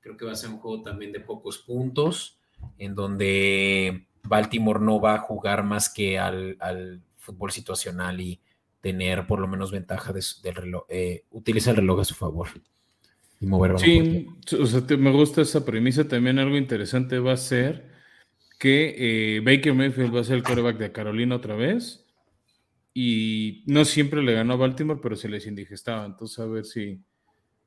[0.00, 2.38] Creo que va a ser un juego también de pocos puntos.
[2.78, 8.40] En donde Baltimore no va a jugar más que al, fútbol situacional y
[8.82, 12.48] tener por lo menos ventaja del reloj, eh, utiliza el reloj a su favor
[13.40, 14.26] y mover Sí,
[14.60, 16.06] o sea, me gusta esa premisa.
[16.06, 17.90] También algo interesante va a ser
[18.58, 18.94] que
[19.36, 22.06] eh, Baker Mayfield va a ser el quarterback de Carolina otra vez.
[22.92, 26.04] Y no siempre le ganó a Baltimore, pero se les indigestaba.
[26.04, 27.00] Entonces, a ver si,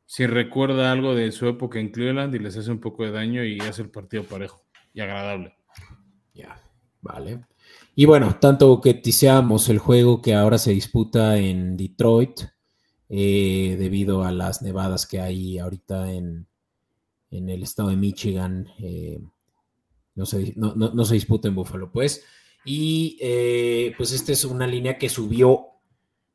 [0.05, 3.43] si recuerda algo de su época en Cleveland y les hace un poco de daño
[3.43, 5.55] y hace el partido parejo y agradable.
[6.33, 6.61] Ya,
[7.01, 7.45] vale.
[7.95, 12.41] Y bueno, tanto que tiseamos el juego que ahora se disputa en Detroit,
[13.09, 16.47] eh, debido a las nevadas que hay ahorita en,
[17.31, 18.67] en el estado de Michigan.
[18.79, 19.19] Eh,
[20.15, 22.23] no, se, no, se disputa en Buffalo, pues.
[22.65, 25.67] Y eh, pues esta es una línea que subió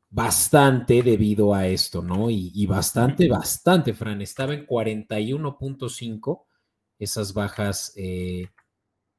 [0.09, 2.29] bastante debido a esto, ¿no?
[2.29, 4.21] Y, bastante, bastante, Fran.
[4.21, 6.43] Estaba en 41.5.
[7.03, 8.47] Esas bajas eh,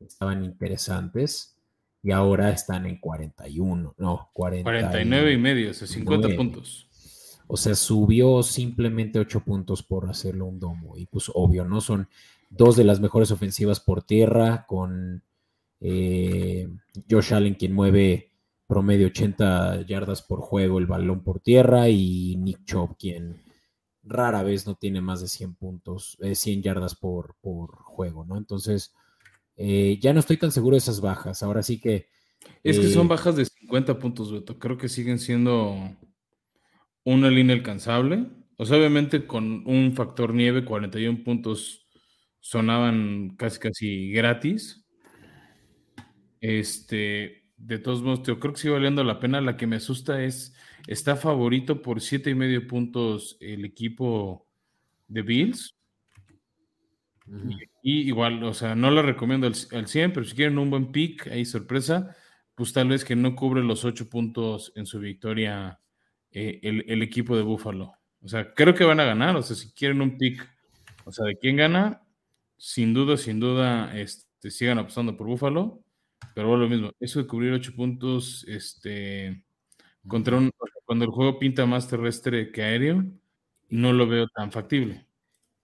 [0.00, 1.56] estaban interesantes.
[2.02, 6.86] Y ahora están en 41, no, 49 y medio, o sea, 50 puntos.
[7.46, 10.98] O sea, subió simplemente 8 puntos por hacerlo un domo.
[10.98, 11.80] Y pues obvio, ¿no?
[11.80, 12.06] Son
[12.50, 15.22] dos de las mejores ofensivas por tierra, con
[15.80, 16.68] eh,
[17.10, 18.32] Josh Allen quien mueve
[18.66, 23.43] promedio 80 yardas por juego el balón por tierra y Nick Chubb quien
[24.04, 28.36] rara vez no tiene más de 100 puntos, 100 eh, yardas por, por, juego, ¿no?
[28.36, 28.94] Entonces,
[29.56, 31.42] eh, ya no estoy tan seguro de esas bajas.
[31.42, 32.08] Ahora sí que...
[32.62, 34.58] Es que son bajas de 50 puntos, Beto.
[34.58, 35.96] Creo que siguen siendo
[37.04, 38.26] una línea alcanzable.
[38.56, 41.86] O sea, obviamente con un factor nieve, 41 puntos
[42.40, 44.84] sonaban casi casi gratis.
[46.40, 49.40] Este, de todos modos, yo creo que sigue valiendo la pena.
[49.40, 50.54] La que me asusta es,
[50.86, 54.46] está favorito por siete y medio puntos el equipo
[55.08, 55.76] de Bills.
[57.82, 61.28] y, igual, o sea, no lo recomiendo al, 100, pero si quieren un buen pick,
[61.28, 62.14] ahí sorpresa,
[62.54, 65.80] pues tal vez que no cubre los ocho puntos en su victoria
[66.30, 67.94] eh, el, el, equipo de Buffalo.
[68.20, 69.36] O sea, creo que van a ganar.
[69.36, 70.46] O sea, si quieren un pick,
[71.04, 72.02] o sea, de quién gana,
[72.58, 75.83] sin duda, sin duda, este, sigan apostando por Búfalo.
[76.34, 79.44] Pero bueno, lo mismo, eso de cubrir ocho puntos, este,
[80.06, 80.50] contra un,
[80.84, 83.04] cuando el juego pinta más terrestre que aéreo,
[83.70, 85.06] no lo veo tan factible.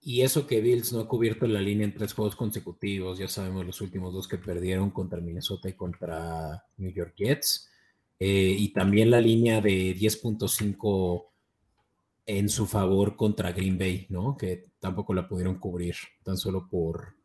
[0.03, 3.65] Y eso que Bills no ha cubierto la línea en tres juegos consecutivos, ya sabemos
[3.65, 7.69] los últimos dos que perdieron contra Minnesota y contra New York Jets.
[8.17, 11.27] Eh, y también la línea de 10.5
[12.25, 14.37] en su favor contra Green Bay, ¿no?
[14.37, 17.15] Que tampoco la pudieron cubrir, tan solo por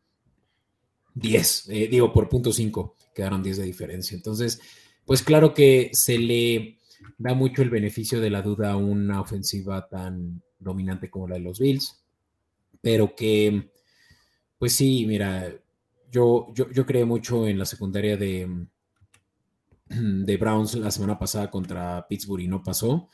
[1.16, 4.14] 10, eh, digo, por punto 5, quedaron 10 de diferencia.
[4.14, 4.60] Entonces,
[5.04, 6.78] pues claro que se le
[7.18, 11.40] da mucho el beneficio de la duda a una ofensiva tan dominante como la de
[11.40, 12.04] los Bills,
[12.82, 13.70] pero que,
[14.58, 15.52] pues sí, mira,
[16.10, 18.66] yo, yo, yo creé mucho en la secundaria de,
[19.88, 23.08] de Browns la semana pasada contra Pittsburgh y no pasó.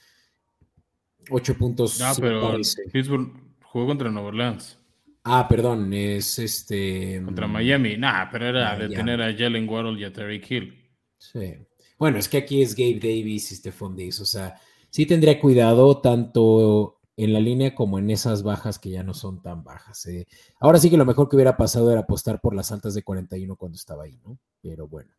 [1.30, 2.00] Ocho puntos.
[2.00, 2.56] No, pero
[2.92, 4.81] Pittsburgh jugó contra Nueva Orleans.
[5.24, 7.22] Ah, perdón, es este.
[7.24, 7.96] Contra mm, Miami.
[7.96, 10.74] Nah, pero era de tener a Jalen Waddle y a Terry Hill.
[11.18, 11.56] Sí.
[11.98, 14.20] Bueno, es que aquí es Gabe Davis y Stephon Diggs.
[14.20, 14.56] O sea,
[14.90, 19.40] sí tendría cuidado tanto en la línea como en esas bajas que ya no son
[19.42, 20.04] tan bajas.
[20.06, 20.26] Eh.
[20.61, 23.54] Ahora sí que lo mejor que hubiera pasado era apostar por las altas de 41
[23.56, 24.38] cuando estaba ahí, ¿no?
[24.61, 25.12] Pero bueno.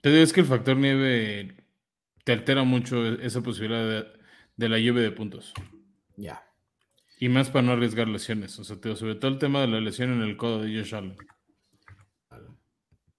[0.00, 1.56] Te digo, es que el factor nieve
[2.24, 4.24] te altera mucho esa posibilidad de
[4.56, 5.52] de la lluvia de puntos.
[6.16, 6.43] Ya.
[7.24, 8.58] Y más para no arriesgar lesiones.
[8.58, 11.16] O sea, sobre todo el tema de la lesión en el codo de Josh Allen.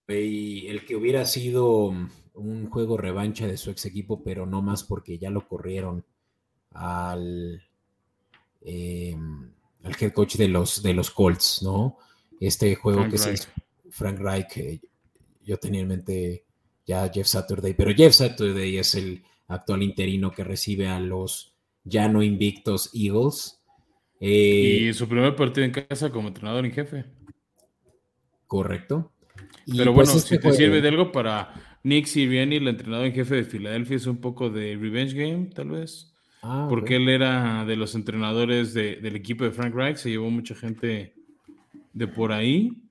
[0.08, 1.92] Y el que hubiera sido
[2.36, 6.06] un juego revancha de su ex equipo, pero no más porque ya lo corrieron
[6.70, 7.64] al,
[8.62, 9.52] em,
[9.82, 11.98] al head coach de los, de los Colts, ¿no?
[12.40, 13.50] Este juego que es
[13.90, 14.82] Frank Reich,
[15.44, 16.46] yo tenía en mente
[16.86, 22.08] ya Jeff Saturday, pero Jeff Saturday es el actual interino que recibe a los ya
[22.08, 23.55] no invictos Eagles.
[24.20, 27.06] Y eh, su primer partido en casa como entrenador en jefe.
[28.48, 29.12] Correcto.
[29.66, 33.36] Pero pues bueno, si te sirve de algo para Nick Sirianni, el entrenador en jefe
[33.36, 36.14] de Filadelfia, es un poco de revenge game, tal vez.
[36.42, 40.54] Ah, porque él era de los entrenadores del equipo de Frank Reich, se llevó mucha
[40.54, 41.16] gente
[41.94, 42.86] de por ahí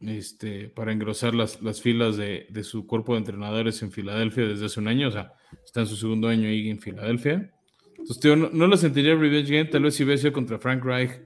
[0.00, 4.88] este, para engrosar las, filas de, su cuerpo de entrenadores en Filadelfia desde hace un
[4.88, 5.32] año, o sea,
[5.64, 7.52] está en su segundo año ahí en Filadelfia.
[7.98, 11.20] Entonces, no, lo sentiría Revenge Game, tal vez si hubiese sido contra Frank Reich,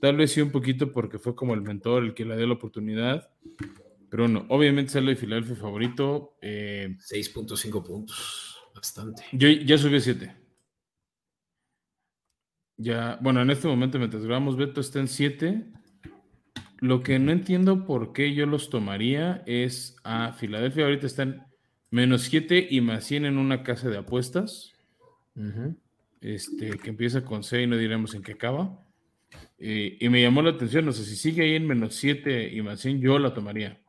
[0.00, 2.54] tal vez sí un poquito porque fue como el mentor, el que le dio la
[2.54, 3.30] oportunidad.
[4.10, 6.36] Pero bueno, obviamente sale de Filadelfia favorito.
[6.40, 9.24] 6.5 eh, puntos, bastante.
[9.32, 10.36] Yo ya subí a 7.
[12.80, 15.72] Ya, bueno, en este momento, mientras grabamos, Beto está en 7
[16.78, 20.84] Lo que no entiendo por qué yo los tomaría es a Filadelfia.
[20.84, 21.48] Ahorita están
[21.90, 24.74] menos 7 y más 100 en una casa de apuestas.
[26.20, 28.84] Este, que empieza con C y no diremos en qué acaba.
[29.58, 32.62] Eh, y me llamó la atención, no sé si sigue ahí en menos 7 y
[32.62, 33.80] más 100, yo la tomaría.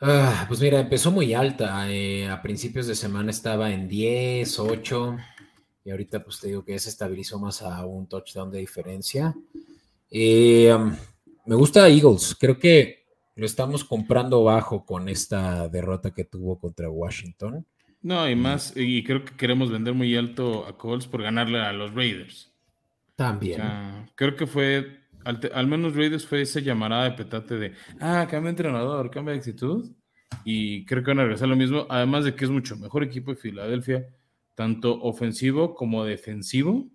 [0.00, 1.90] Ah, pues mira, empezó muy alta.
[1.90, 5.16] Eh, a principios de semana estaba en 10, 8.
[5.84, 9.34] Y ahorita pues te digo que se estabilizó más a un touchdown de diferencia.
[10.10, 10.76] Eh,
[11.46, 12.36] me gusta Eagles.
[12.38, 17.66] Creo que lo estamos comprando bajo con esta derrota que tuvo contra Washington.
[18.02, 21.72] No, y más, y creo que queremos vender muy alto a Colts por ganarle a
[21.72, 22.52] los Raiders.
[23.16, 23.60] También.
[24.14, 29.10] creo que fue, al, menos Raiders fue esa llamarada de petate de, ah, cambia entrenador,
[29.10, 29.90] cambia de actitud.
[30.44, 33.32] Y creo que van a regresar lo mismo, además de que es mucho mejor equipo
[33.32, 34.06] de Filadelfia,
[34.54, 36.88] tanto ofensivo como defensivo.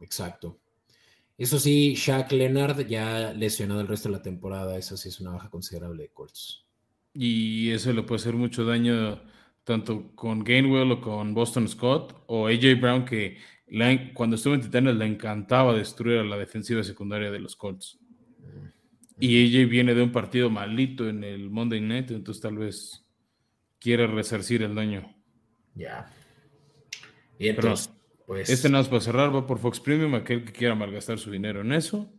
[0.00, 0.58] Exacto.
[1.38, 4.76] Eso sí, Shaq Leonard ya lesionado el resto de la temporada.
[4.76, 6.66] Eso sí es una baja considerable de Colts.
[7.14, 9.20] Y eso le puede hacer mucho daño
[9.64, 13.38] tanto con Gainwell o con Boston Scott o AJ Brown, que
[14.14, 17.98] cuando estuvo en Titanes le encantaba destruir a la defensiva secundaria de los Colts.
[19.18, 23.06] Y AJ viene de un partido malito en el Monday Night, entonces tal vez
[23.78, 25.14] quiere resarcir el daño.
[25.74, 26.12] Ya.
[27.38, 27.90] Y entonces,
[28.26, 31.30] pues, este nada más para cerrar, va por Fox Premium, aquel que quiera malgastar su
[31.30, 32.12] dinero en eso.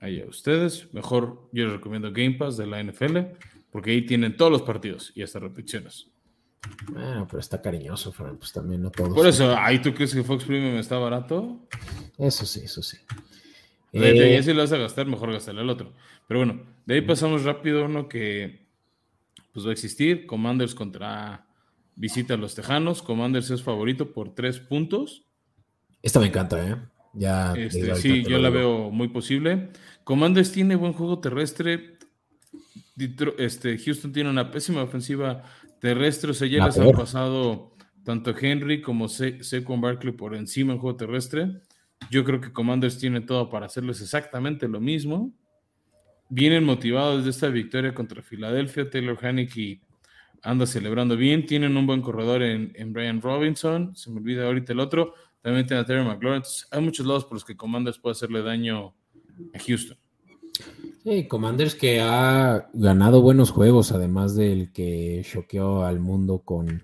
[0.00, 0.92] Ahí a ustedes.
[0.92, 3.18] Mejor yo les recomiendo Game Pass de la NFL,
[3.70, 6.10] porque ahí tienen todos los partidos y hasta repeticiones.
[6.90, 9.14] Bueno, pero está cariñoso, Fran, pues también no todos.
[9.14, 11.60] Por eso, ¿ahí tú crees que Fox Premium está barato?
[12.18, 12.98] Eso sí, eso sí.
[13.92, 15.92] De, eh, si lo vas a gastar, mejor gastarle al otro.
[16.26, 18.66] Pero bueno, de ahí pasamos rápido uno que
[19.52, 21.46] pues va a existir, Commanders contra
[21.94, 23.02] visita a los Tejanos.
[23.02, 25.22] Commanders es favorito por tres puntos.
[26.02, 26.76] Esta me encanta, ¿eh?
[27.12, 29.70] Ya, este, sí, yo la veo muy posible.
[30.02, 31.98] Commanders tiene buen juego terrestre.
[33.38, 35.44] Este, Houston tiene una pésima ofensiva
[35.84, 36.32] terrestre.
[36.32, 41.60] Les han pasado tanto Henry como Sequon Barkley por encima en juego terrestre.
[42.10, 45.30] Yo creo que Commanders tiene todo para hacerles exactamente lo mismo.
[46.30, 48.88] Vienen motivados de esta victoria contra Filadelfia.
[48.88, 49.82] Taylor Haneke
[50.42, 51.44] anda celebrando bien.
[51.44, 53.94] Tienen un buen corredor en, Brian Robinson.
[53.94, 55.12] Se me olvida ahorita el otro.
[55.42, 56.42] También tiene a Terry McLaurin.
[56.70, 58.94] hay muchos lados por los que Commanders puede hacerle daño
[59.52, 59.98] a Houston.
[61.04, 66.82] Sí, Commanders que ha ganado buenos juegos, además del que choqueó al mundo con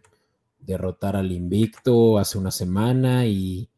[0.58, 3.70] derrotar al Invicto hace una semana y,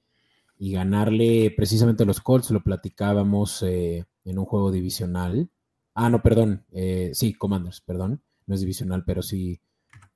[0.59, 5.49] ganarle precisamente a los Colts, lo platicábamos eh, en un juego divisional.
[5.95, 9.61] Ah, no, perdón, eh, sí, Commanders, perdón, no es divisional, pero sí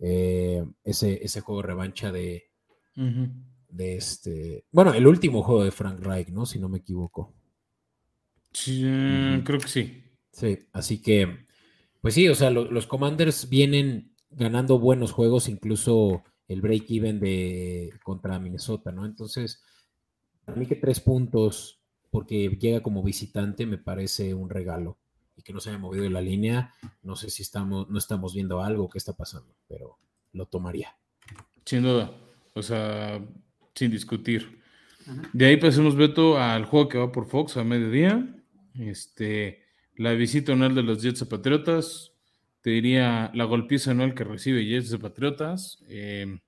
[0.01, 2.51] eh, ese, ese juego revancha de,
[2.97, 4.65] de este.
[4.73, 6.47] Bueno, el último juego de Frank Reich, ¿no?
[6.47, 7.33] Si no me equivoco.
[8.53, 8.83] Sí,
[9.45, 10.03] creo que sí.
[10.37, 11.47] Sí, así que,
[12.03, 18.39] pues sí, o sea, los Commanders vienen ganando buenos juegos, incluso el break-even de contra
[18.39, 19.07] Minnesota, ¿no?
[19.07, 19.65] Entonces,
[20.45, 21.81] para mí que tres puntos,
[22.11, 24.99] porque llega como visitante, me parece un regalo
[25.37, 28.35] y que no se haya movido de la línea, no sé si estamos, no estamos
[28.35, 29.97] viendo algo que está pasando, pero
[30.35, 30.95] lo tomaría.
[31.65, 32.15] Sin duda,
[32.53, 33.27] o sea,
[33.75, 34.61] sin discutir.
[35.33, 38.37] De ahí pasemos, Beto, al juego que va por Fox a mediodía.
[38.75, 39.66] Este,
[39.97, 42.13] la visita anual de los Jets a Patriotas.
[42.61, 45.83] Te diría la golpiza anual que recibe Jets de Patriotas.
[45.89, 46.41] Em,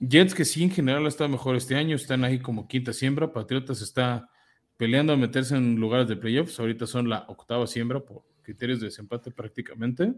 [0.00, 3.32] Jets que sí en general está mejor este año, están ahí como quinta siembra.
[3.32, 4.28] Patriotas está
[4.76, 6.58] peleando a meterse en lugares de playoffs.
[6.60, 10.14] Ahorita son la octava siembra por criterios de desempate prácticamente.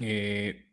[0.00, 0.66] Eh,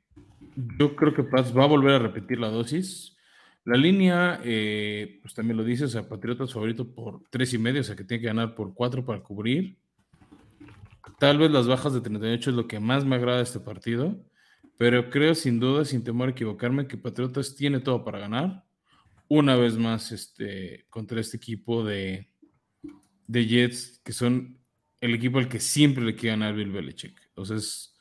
[0.80, 3.18] yo creo que Paz va a volver a repetir la dosis.
[3.66, 7.82] La línea, eh, pues también lo dice, o sea, Patriotas favorito por tres y medio,
[7.82, 9.78] o sea que tiene que ganar por cuatro para cubrir.
[11.20, 14.22] Tal vez las bajas de 38 es lo que más me agrada este partido,
[14.78, 18.66] pero creo sin duda, sin temor a equivocarme, que Patriotas tiene todo para ganar
[19.30, 22.30] una vez más este, contra este equipo de,
[23.28, 24.60] de Jets, que son
[25.02, 27.20] el equipo al que siempre le quiere ganar Bill Belichick.
[27.30, 27.98] Entonces,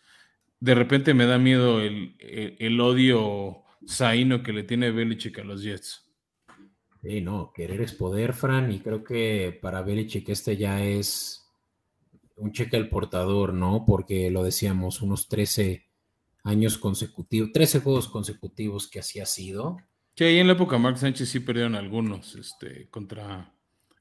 [0.60, 5.62] de repente me da miedo el, el, odio saíno que le tiene Belichick a los
[5.62, 6.08] Jets.
[7.02, 11.44] Sí, no, querer es poder, Fran, y creo que para Belichick este ya es
[12.36, 13.84] un cheque al portador, ¿no?
[13.86, 15.84] Porque lo decíamos, unos 13
[16.44, 19.78] años consecutivos, 13 juegos consecutivos que así ha sido
[20.14, 23.52] Sí, ahí en la época Mark Sánchez sí perdieron algunos este, contra,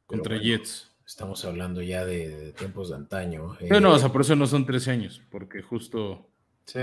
[0.05, 0.91] contra Jets.
[1.05, 3.55] Estamos hablando ya de, tiempos de antaño.
[3.59, 6.29] Pero no, o sea, por eso no son 13 años, porque justo.
[6.65, 6.79] Sí.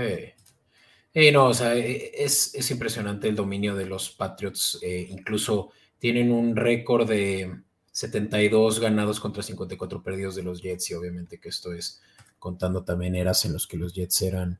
[1.13, 4.79] Eh, no, o sea, e, es, impresionante el dominio de los Patriots.
[4.81, 10.93] Eh, incluso tienen un récord de 72 ganados contra 54 perdidos de los Jets y
[10.93, 12.01] obviamente que esto es
[12.37, 14.59] contando también eras en los que los Jets eran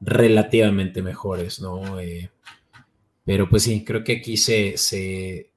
[0.00, 2.00] relativamente mejores, ¿no?
[2.00, 2.30] Eh,
[3.24, 5.50] pero pues sí, creo que aquí se, se,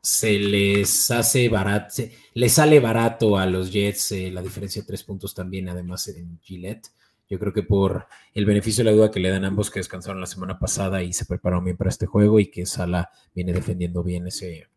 [0.00, 2.02] se les hace barato,
[2.34, 6.38] les sale barato a los Jets eh, la diferencia de tres puntos también, además en
[6.40, 6.88] Gillette.
[7.32, 10.20] Yo creo que por el beneficio de la duda que le dan ambos que descansaron
[10.20, 14.02] la semana pasada y se prepararon bien para este juego y que Sala viene defendiendo
[14.02, 14.68] bien ese,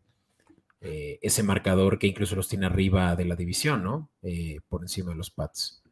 [0.80, 4.08] eh, ese marcador que incluso los tiene arriba de la división, ¿no?
[4.22, 5.82] Eh, por encima de los Pats.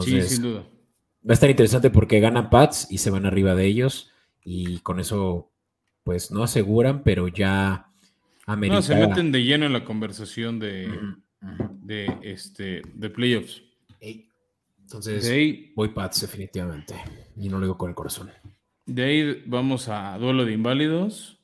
[0.00, 0.60] sí, sin duda.
[0.60, 4.12] Va a estar interesante porque ganan Pats y se van arriba de ellos
[4.44, 5.50] y con eso,
[6.04, 7.88] pues no aseguran, pero ya
[8.46, 8.76] amerita...
[8.76, 10.88] No, se meten de lleno en la conversación de,
[11.82, 13.64] de, este, de playoffs.
[14.84, 16.94] Entonces, voy Pats definitivamente.
[17.36, 18.30] Y no lo digo con el corazón.
[18.86, 21.40] De ahí vamos a duelo de inválidos.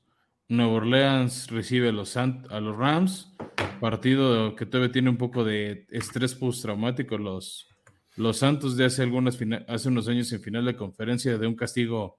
[0.49, 2.27] Nueva Orleans recibe a los, a
[2.61, 3.33] los Rams.
[3.81, 7.17] Partido que todavía tiene un poco de estrés postraumático.
[7.17, 7.69] Los,
[8.17, 9.39] los Santos de hace, algunas
[9.69, 12.19] hace unos años en final de conferencia de un castigo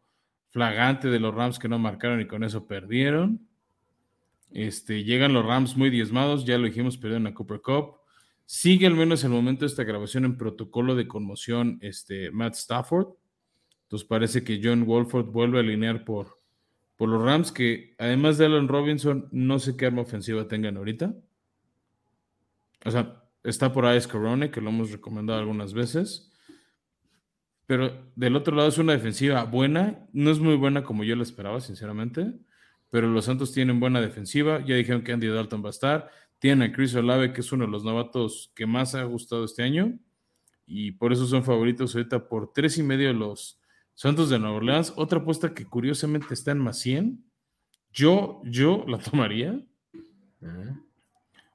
[0.50, 3.48] flagante de los Rams que no marcaron y con eso perdieron.
[4.52, 8.01] Este, llegan los Rams muy diezmados, ya lo dijimos, perdieron a Cooper Cup.
[8.54, 13.08] Sigue al menos el momento de esta grabación en protocolo de conmoción este, Matt Stafford.
[13.84, 16.42] Entonces parece que John Wolford vuelve a alinear por,
[16.98, 21.16] por los Rams, que además de Alan Robinson, no sé qué arma ofensiva tengan ahorita.
[22.84, 26.34] O sea, está por ahí Corone, que lo hemos recomendado algunas veces.
[27.68, 30.10] Pero del otro lado es una defensiva buena.
[30.12, 32.34] No es muy buena como yo lo esperaba, sinceramente.
[32.90, 34.60] Pero los Santos tienen buena defensiva.
[34.66, 36.12] Ya dijeron que Andy Dalton va a estar.
[36.42, 39.62] Tienen a Chris Olave, que es uno de los novatos que más ha gustado este
[39.62, 40.00] año.
[40.66, 43.62] Y por eso son favoritos ahorita por tres y medio los
[43.94, 44.92] Santos de Nueva Orleans.
[44.96, 47.24] Otra apuesta que curiosamente está en más 100.
[47.94, 49.64] Yo, yo la tomaría.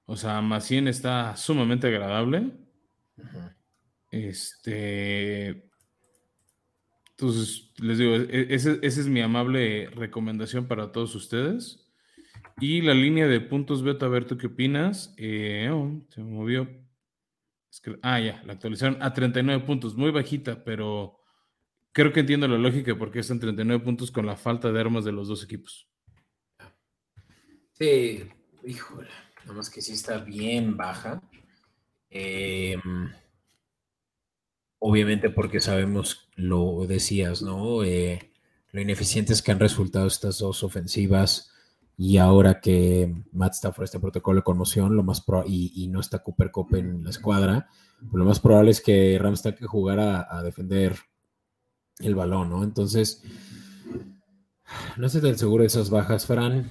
[0.05, 2.53] O sea, más 100 está sumamente agradable.
[4.12, 5.68] Este.
[7.11, 11.86] Entonces, les digo, e, esa es mi amable recomendación para todos ustedes.
[12.59, 15.14] Y la línea de puntos beta, a ver tú qué opinas.
[15.18, 16.68] Eh, oh, se movió.
[18.02, 21.20] ah, ya, la actualizaron a 39 puntos, muy bajita, pero
[21.92, 25.12] creo que entiendo la lógica porque están 39 puntos con la falta de armas de
[25.12, 25.86] los dos equipos.
[27.72, 28.24] Sí,
[28.64, 29.11] híjole,
[29.42, 31.22] nada más que sí está bien baja.
[32.09, 33.12] Em,
[34.78, 37.84] obviamente porque sabemos, lo decías, ¿no?
[37.84, 38.32] Eh,
[38.72, 41.52] lo ineficientes que han resultado estas dos ofensivas
[41.97, 46.22] y ahora que Matt está fuera este protocolo de conmoción, lo más y, no está
[46.22, 47.68] Cooper Cup en la escuadra,
[48.01, 50.97] pues lo más probable es que Rams tenga que jugar a, defender
[52.01, 52.64] el balón, ¿no?
[52.64, 53.22] Entonces,
[54.99, 56.70] no estoy tan seguro de esas bajas, Fran.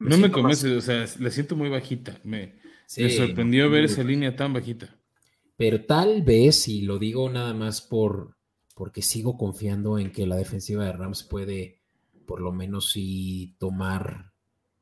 [0.00, 2.18] no me convence, o sea, la siento muy bajita.
[2.24, 2.56] Me,
[2.88, 4.96] sorprendió ver esa línea tan bajita.
[5.56, 8.36] Pero tal vez, y lo digo nada más por
[8.74, 11.75] porque sigo confiando en que la defensiva de Rams puede
[12.26, 14.32] por lo menos sí tomar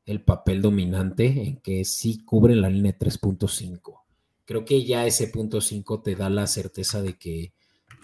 [0.05, 4.01] el papel dominante en que sí cubre la línea 3.5.
[4.45, 7.53] Creo que ya ese punto 5 te da la certeza de que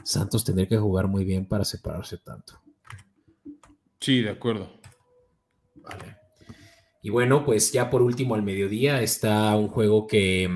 [0.03, 2.59] Santos tendría que jugar muy bien para separarse tanto.
[3.99, 4.79] Sí, de acuerdo.
[5.75, 6.17] Vale.
[7.03, 10.49] Y bueno, pues ya por último al mediodía está un juego que,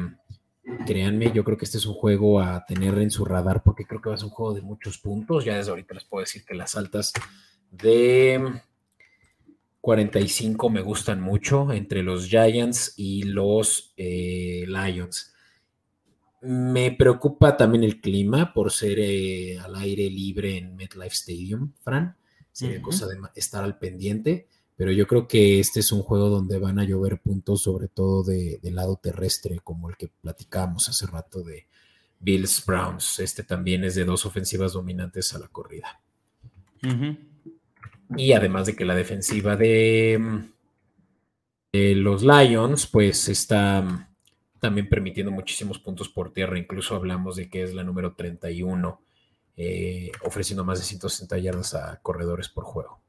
[0.86, 4.02] créanme, yo creo que este es un juego a tener en su radar porque creo
[4.02, 5.46] que va a ser un juego de muchos puntos.
[5.46, 7.14] Ya desde ahorita les puedo decir que las altas
[7.70, 8.62] de
[9.86, 15.32] 45 me gustan mucho entre los Giants y los eh, Lions.
[16.42, 22.18] Me preocupa también el clima por ser eh, al aire libre en MetLife Stadium, Fran.
[22.52, 26.58] Sería cosa de estar al pendiente, pero yo creo que este es un juego donde
[26.58, 31.06] van a llover puntos, sobre todo de, del lado terrestre, como el que platicábamos hace
[31.06, 31.68] rato de
[32.20, 33.20] Bills Browns.
[33.20, 36.02] Este también es de dos ofensivas dominantes a la corrida.
[38.18, 40.20] Y además de que la defensiva de,
[41.74, 44.10] los Lions, pues está
[44.60, 46.58] también permitiendo muchísimos puntos por tierra.
[46.58, 49.02] Incluso hablamos de que es la número 31,
[49.58, 53.02] eh, ofreciendo más de 160 yardas a corredores por juego.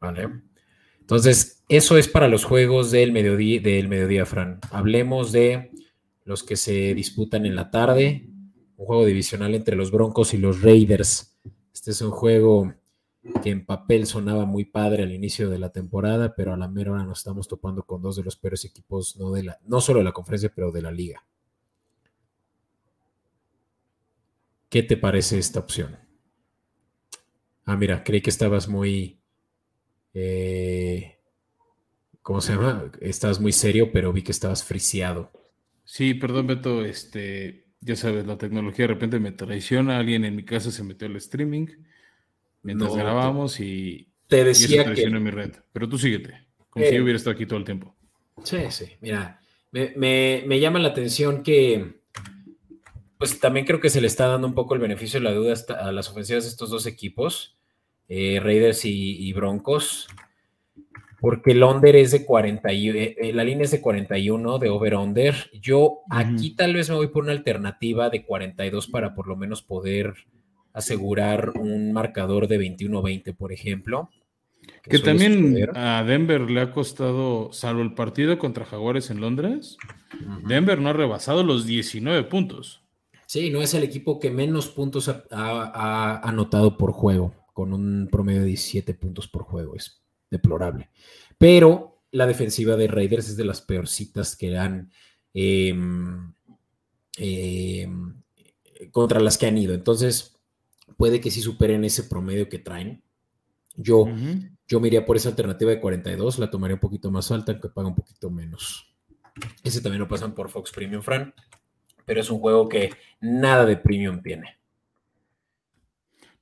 [0.00, 0.28] Vale.
[1.00, 4.60] Entonces, eso es para los juegos del mediodía, del mediodía, Fran.
[4.70, 5.70] Hablemos de
[6.24, 8.28] los que se disputan en la tarde.
[8.76, 11.38] Un juego divisional entre los Broncos y los Raiders.
[11.72, 12.74] Este es un juego
[13.42, 16.92] que en papel sonaba muy padre al inicio de la temporada, pero a la mera
[16.92, 20.00] hora nos estamos topando con dos de los peores equipos, no, de la, no solo
[20.00, 21.24] de la conferencia, pero de la liga.
[24.68, 25.98] ¿Qué te parece esta opción?
[27.64, 29.20] Ah, mira, creí que estabas muy...
[30.14, 31.18] Eh,
[32.22, 32.90] ¿cómo se llama?
[33.00, 35.30] Estás muy serio, pero vi que estabas friseado.
[35.84, 40.44] Sí, perdón, Beto, este, ya sabes, la tecnología de repente me traiciona, alguien en mi
[40.44, 41.68] casa se metió al streaming
[42.66, 45.52] mientras grabamos y te decía y que mi red.
[45.72, 47.02] Pero tú síguete, como si yo eh.
[47.02, 47.94] hubiera estado aquí todo el tiempo.
[48.42, 49.40] Sí, sí, mira,
[49.72, 52.00] me, llama la atención que
[53.18, 55.54] pues también creo que se le está dando un poco el beneficio de la duda
[55.80, 57.56] a las ofensivas de estos dos equipos,
[58.08, 60.06] eh, Raiders y, Broncos,
[61.18, 65.34] porque el under es de 40, eh, la línea es de 41 de over-under.
[65.60, 69.62] Yo aquí tal vez me voy por una alternativa de 42 para por lo menos
[69.62, 70.14] poder
[70.76, 74.10] asegurar un marcador de 21-20, por ejemplo.
[74.82, 79.78] Que, también a Denver le ha costado, salvo el partido contra Jaguares en Londres,
[80.46, 82.82] Denver no ha rebasado los 19 puntos.
[83.26, 88.42] Sí, no es el equipo que menos puntos ha, anotado por juego, con un promedio
[88.42, 89.74] de 17 puntos por juego.
[89.76, 90.90] Es deplorable.
[91.38, 94.90] Pero la defensiva de Raiders es de las peorcitas que han
[95.32, 96.34] em,
[97.16, 98.22] em,
[98.90, 99.74] contra las que han ido.
[99.74, 100.35] Entonces,
[100.96, 103.02] puede que sí superen ese promedio que traen.
[103.74, 104.06] Yo,
[104.66, 107.68] yo me iría por esa alternativa de 42, la tomaría un poquito más alta, aunque
[107.68, 108.94] paga un poquito menos.
[109.62, 111.34] Ese también lo pasan por Fox Premium Fran,
[112.06, 114.56] pero es un juego que nada de premium tiene.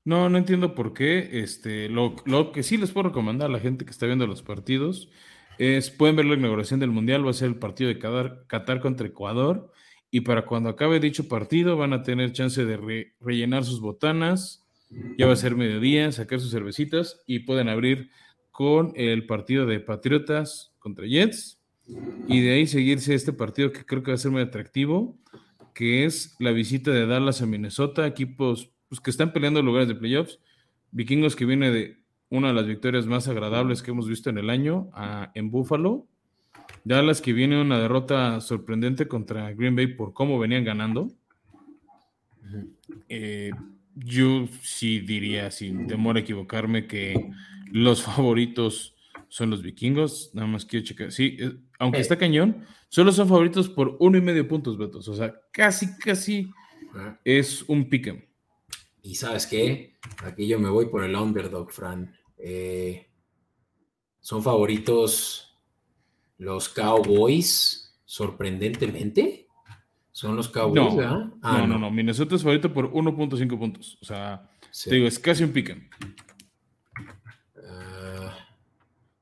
[0.04, 1.40] No, no entiendo por qué.
[1.42, 4.42] Este, lo, lo, que sí les puedo recomendar a la gente que está viendo los
[4.42, 5.08] partidos
[5.58, 9.06] es, pueden ver la inauguración del Mundial, va a ser el partido de Qatar, contra
[9.06, 9.72] Ecuador
[10.14, 14.64] y para cuando acabe dicho partido van a tener chance de rellenar sus botanas,
[15.18, 18.10] ya va a ser mediodía, sacar sus cervecitas y pueden abrir
[18.52, 21.60] con el partido de Patriotas contra Jets.
[22.28, 25.18] Y de ahí seguirse este partido que creo que va a ser muy atractivo,
[25.74, 29.96] que es la visita de Dallas a Minnesota, equipos pues, que están peleando lugares de
[29.96, 30.38] playoffs,
[30.92, 31.96] vikingos que viene de
[32.30, 34.90] una de las victorias más agradables que hemos visto en el año
[35.34, 36.06] en Buffalo
[36.84, 41.10] Dallas que viene una derrota sorprendente contra Green Bay por cómo venían ganando.
[43.08, 43.50] Eh,
[43.94, 47.30] yo sí diría, sin temor a equivocarme, que
[47.72, 48.94] los favoritos
[49.28, 50.30] son los vikingos.
[50.34, 51.10] Nada más quiero checar.
[51.10, 55.08] Sí, eh, aunque está cañón, solo son favoritos por uno y medio puntos, Betos.
[55.08, 56.50] O sea, casi, casi
[57.24, 58.24] es un pick'em.
[59.02, 59.96] Y sabes qué?
[60.22, 62.14] Aquí yo me voy por el underdog, Fran.
[62.36, 63.08] Eh,
[64.20, 65.53] son favoritos
[66.38, 69.44] los Cowboys, sorprendentemente,
[70.12, 73.98] son los Cowboys, no, ah, no, no, no, Minnesota es favorito por 1.5 puntos.
[74.00, 74.48] O sea,
[74.84, 75.88] te digo, es casi un piquen.
[77.68, 78.36] Ah,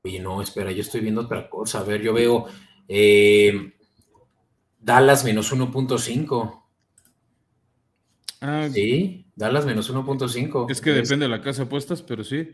[0.03, 1.79] oye, no, espera, yo estoy viendo otra cosa.
[1.79, 2.45] A ver, yo veo
[2.87, 3.73] eh,
[4.79, 6.63] Dallas menos 1.5.
[8.41, 10.69] Ah, sí, Dallas menos 1.5.
[10.69, 12.51] Es que depende de la casa de apuestas, pero sí.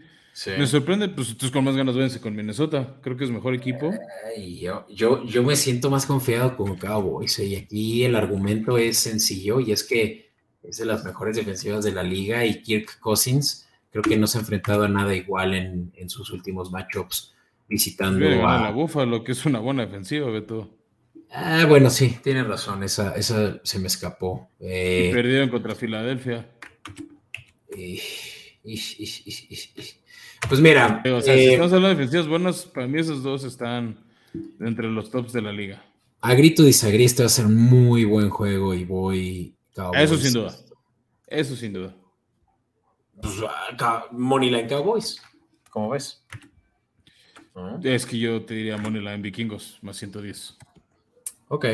[0.48, 2.98] Me sorprende, pues tú con más ganas váyanse con Minnesota.
[3.02, 3.92] Creo que es mejor equipo.
[4.38, 7.40] yo, yo, yo me siento más confiado con Cowboys.
[7.40, 10.30] Y aquí el argumento es sencillo y es que
[10.64, 14.38] es de las mejores defensivas de la liga y Kirk Cousins creo que no se
[14.38, 17.34] ha enfrentado a nada igual en, sus últimos matchups
[17.68, 20.70] visitando a la Buffalo, que es una buena defensiva, Beto.
[21.32, 24.50] Ah, bueno, sí, tiene razón, esa, esa se me escapó.
[24.60, 26.50] Eh, perdieron contra Filadelfia.
[30.48, 31.02] Pues mira.
[31.04, 33.98] si eh, estamos hablando de defensivas buenas, para mí esos dos están
[34.60, 35.84] entre los tops de la liga.
[36.22, 39.56] A grito de Isagri, este va a ser un muy buen juego y voy.
[39.94, 40.56] Eso sin duda.
[41.28, 41.96] Eso sin duda.
[43.22, 43.36] Pues,
[44.12, 45.22] Moneyline Cowboys.
[45.70, 46.24] ¿Cómo ves?
[47.84, 50.58] Es que yo te diría Moneyline Vikingos más 110.
[51.50, 51.66] Ok.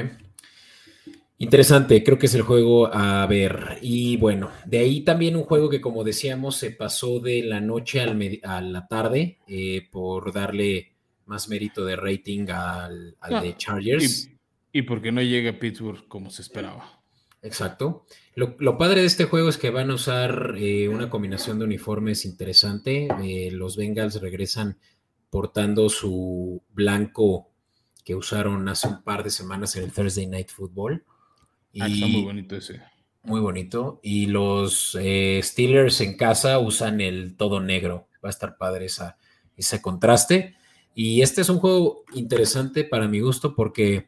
[1.38, 3.77] Interesante, creo que es el juego a ver.
[3.81, 7.99] Y bueno, de ahí también un juego que como decíamos se pasó de la noche
[8.01, 10.93] a la tarde eh, por darle
[11.25, 14.29] más mérito de rating al, de Chargers.
[14.71, 17.01] Y, porque no llega Pittsburgh como se esperaba.
[17.41, 18.05] Exacto.
[18.36, 22.25] Lo, padre de este juego es que van a usar eh, una combinación de uniformes
[22.25, 23.07] interesante.
[23.23, 24.77] Eh, los Bengals regresan
[25.29, 27.49] portando su blanco
[28.03, 31.03] que usaron hace un par de semanas en el Thursday Night Football.
[31.80, 32.82] Ah, está muy bonito ese.
[33.23, 33.99] Muy bonito.
[34.03, 38.07] Y los eh, Steelers en casa usan el todo negro.
[38.23, 39.17] Va a estar padre esa,
[39.57, 40.55] ese contraste.
[40.93, 44.07] Y este es un juego interesante para mi gusto porque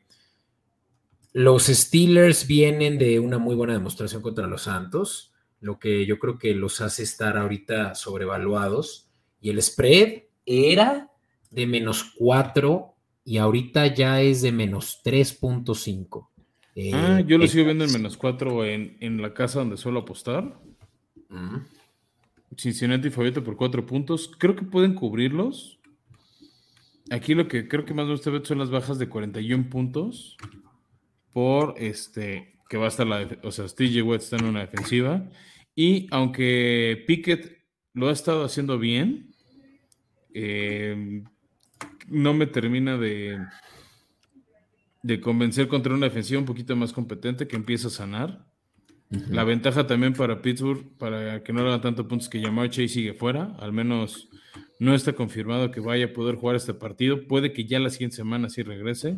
[1.33, 6.37] los Steelers vienen de una muy buena demostración contra los Santos, lo que yo creo
[6.37, 9.09] que los hace estar ahorita sobrevaluados.
[9.41, 11.11] Y el spread era
[11.51, 12.95] de menos 4
[13.25, 16.29] y ahorita ya es de menos 3.5
[16.93, 20.59] ah, yo lo sigo viendo en menos 4 en, la casa donde suelo apostar.
[22.55, 24.31] Cincinnati favorito por 4 puntos.
[24.37, 25.79] Creo que pueden cubrirlos.
[27.09, 30.37] aquí lo que creo que más me gusta ver son las bajas de 41 puntos
[31.31, 35.29] por este que va a estar la, o sea, TJ Watt está en una defensiva
[35.73, 37.57] y aunque Pickett
[37.93, 39.33] lo ha estado haciendo bien,
[40.33, 41.23] eh,
[42.07, 43.39] no me termina de,
[45.03, 48.45] de convencer contra una defensiva un poquito más competente que empieza a sanar.
[49.09, 53.13] La ventaja también para Pittsburgh, para que no hagan tantos puntos que Jamar Chase sigue
[53.13, 54.27] fuera, al menos
[54.79, 57.25] no está confirmado que vaya a poder jugar este partido.
[57.25, 59.17] Puede que ya la siguiente semana sí regrese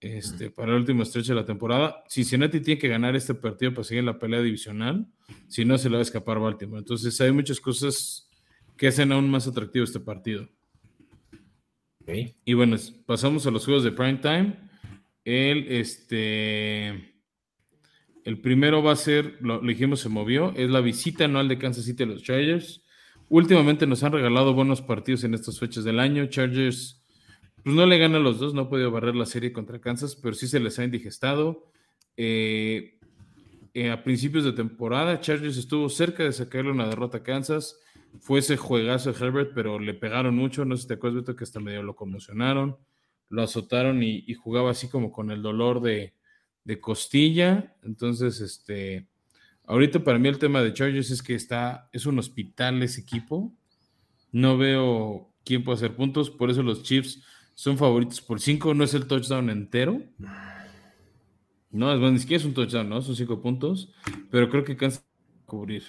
[0.00, 2.04] este, para el último estrecho de la temporada.
[2.08, 5.06] Cincinnati tiene que ganar este partido para seguir en la pelea divisional,
[5.48, 6.80] si no se le va a escapar Baltimore.
[6.80, 8.28] Entonces hay muchas cosas
[8.76, 10.48] que hacen aún más atractivo este partido.
[12.44, 12.76] Y bueno,
[13.06, 14.71] pasamos a los juegos de prime time.
[15.24, 17.14] El, este,
[18.24, 21.84] el primero va a ser, lo, dijimos, se movió, es la visita anual de Kansas
[21.84, 22.84] City a los Chargers.
[23.28, 26.26] Últimamente nos han regalado buenos partidos en estas fechas del año.
[26.26, 27.02] Chargers,
[27.62, 30.16] pues no le gana a los dos, no ha podido barrer la serie contra Kansas,
[30.16, 31.70] pero sí se les ha indigestado.
[32.16, 32.98] Eh,
[33.74, 37.78] eh, a principios de temporada, Chargers estuvo cerca de sacarle una derrota a Kansas
[38.20, 41.36] fue ese juegazo de Herbert, pero le pegaron mucho, no sé si te acuerdas, Beto,
[41.36, 42.76] que hasta medio lo conmocionaron,
[43.32, 46.12] lo azotaron y, jugaba así como con el dolor de,
[46.82, 47.74] costilla.
[47.82, 49.08] Entonces, este,
[49.64, 53.50] ahorita para mí el tema de Chargers es que está, es un hospital ese equipo.
[54.32, 57.22] No veo quién puede hacer puntos, por eso los Chiefs
[57.54, 60.02] son favoritos por cinco, no es el touchdown entero.
[61.70, 63.00] No, es bueno, ni siquiera es un touchdown, ¿no?
[63.00, 63.94] Son cinco puntos,
[64.30, 65.02] pero creo que cansa
[65.46, 65.84] cubrir.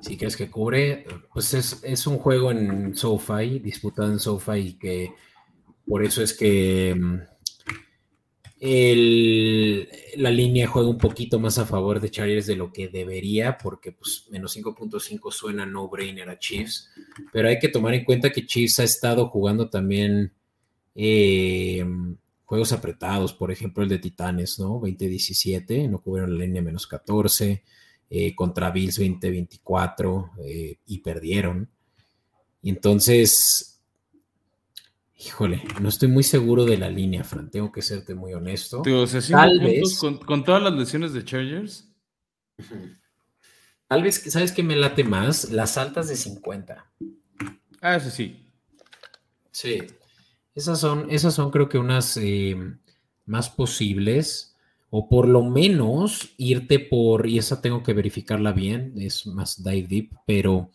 [0.00, 5.10] Si crees que cubre, pues es, un juego en SoFi, disputado en SoFi, que
[5.88, 7.18] por eso es que mm,
[10.20, 13.92] la línea juega un poquito más a favor de Chargers de lo que debería, porque
[13.92, 16.90] pues menos 5.5 suena no-brainer a Chiefs,
[17.32, 20.32] pero hay que tomar en cuenta que Chiefs ha estado jugando también
[20.94, 21.84] eh,
[22.44, 24.80] juegos apretados, por ejemplo el de Titanes, ¿no?
[24.80, 27.62] 20-17, no cubrieron la línea menos 14.
[28.10, 31.68] Eh, contra Bills 2024 eh, y perdieron.
[32.62, 33.77] Entonces,
[35.18, 38.82] híjole, no estoy muy seguro de la línea, Fran, tengo que serte muy honesto.
[38.82, 41.92] Tal vez, con, todas las lesiones de Chargers.
[43.88, 45.50] Tal vez, ¿sabes qué me late más?
[45.50, 46.92] Las altas de 50.
[47.80, 48.46] Ah, eso sí.
[49.50, 49.78] Sí.
[50.54, 52.56] Esas son, esas son creo que unas eh,
[53.24, 54.56] más posibles
[54.90, 59.86] o por lo menos irte por, y esa tengo que verificarla bien, es más dive
[59.88, 60.70] deep, pero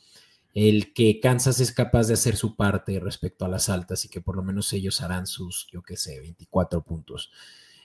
[0.53, 4.21] el que Kansas es capaz de hacer su parte respecto a las altas y que
[4.21, 7.31] por lo menos ellos harán sus, yo qué sé, 24 puntos.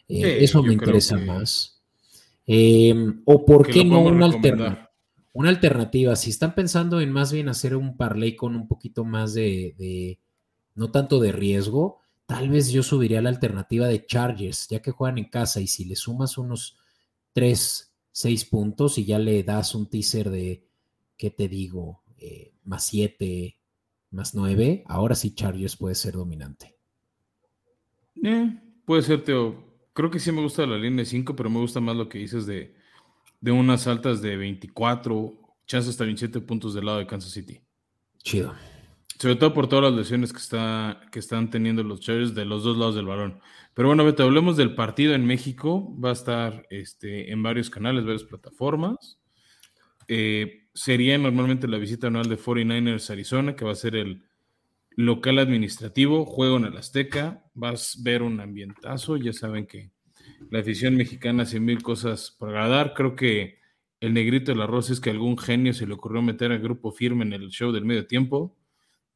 [0.06, 1.82] Eh, eso me interesa más.
[2.46, 4.28] Em, o por qué no una,
[5.32, 6.16] una alternativa.
[6.16, 10.18] Si están pensando en más bien hacer un parlay con un poquito más de
[10.74, 15.16] no tanto de riesgo, Tal vez yo subiría la alternativa de Chargers, ya que juegan
[15.16, 16.76] en casa y si le sumas unos
[17.32, 20.62] 3, 6 puntos y ya le das un teaser de,
[21.16, 22.02] ¿qué te digo?
[22.18, 23.58] Eh, más 7,
[24.10, 26.76] más 9, ahora sí Chargers puede ser dominante.
[28.22, 29.66] Eh, puede ser, Teo.
[29.92, 32.18] Creo que sí me gusta la línea de 5, pero me gusta más lo que
[32.18, 32.74] dices de,
[33.40, 37.60] de unas altas de 24, chances hasta 27 puntos del lado de Kansas City.
[38.22, 38.54] Chido.
[39.18, 42.62] Sobre todo por todas las lesiones que, está, que están teniendo los Chargers de los
[42.62, 43.40] dos lados del balón.
[43.74, 45.92] Pero bueno, Beto, hablemos del partido en México.
[45.98, 49.17] Va a estar este, en varios canales, varias plataformas.
[50.08, 54.24] Eh, sería normalmente la visita anual de 49ers Arizona, que va a ser el
[54.90, 57.44] local administrativo, juego en el Azteca.
[57.54, 59.16] Vas a ver un ambientazo.
[59.16, 59.92] Ya saben que
[60.50, 62.94] la afición mexicana hace mil cosas para agradar.
[62.94, 63.58] Creo que
[64.00, 67.24] el negrito del arroz es que algún genio se le ocurrió meter al grupo firme
[67.24, 68.58] en el show del medio tiempo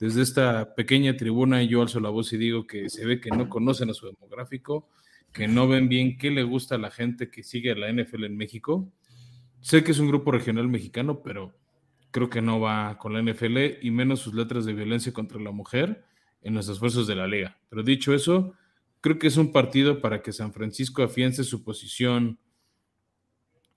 [0.03, 3.49] desde esta pequeña tribuna yo alzo la voz y digo que se ve que no
[3.49, 4.88] conocen a su demográfico,
[5.32, 8.24] que no ven bien qué le gusta a la gente que sigue a la NFL
[8.24, 8.93] en México.
[9.62, 11.54] Sé que es un grupo regional mexicano, pero
[12.10, 15.50] creo que no va con la NFL y menos sus letras de violencia contra la
[15.50, 16.04] mujer
[16.42, 17.58] en los esfuerzos de la liga.
[17.70, 18.52] Pero dicho eso,
[19.00, 22.38] creo que es un partido para que San Francisco afiance su posición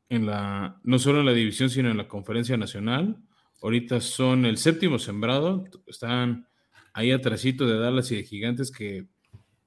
[0.10, 3.24] en la, no solo en la división, sino en la conferencia nacional
[3.66, 6.48] Ahorita son el séptimo sembrado, están
[6.94, 9.08] ahí atrásito de Dallas y de Gigantes que,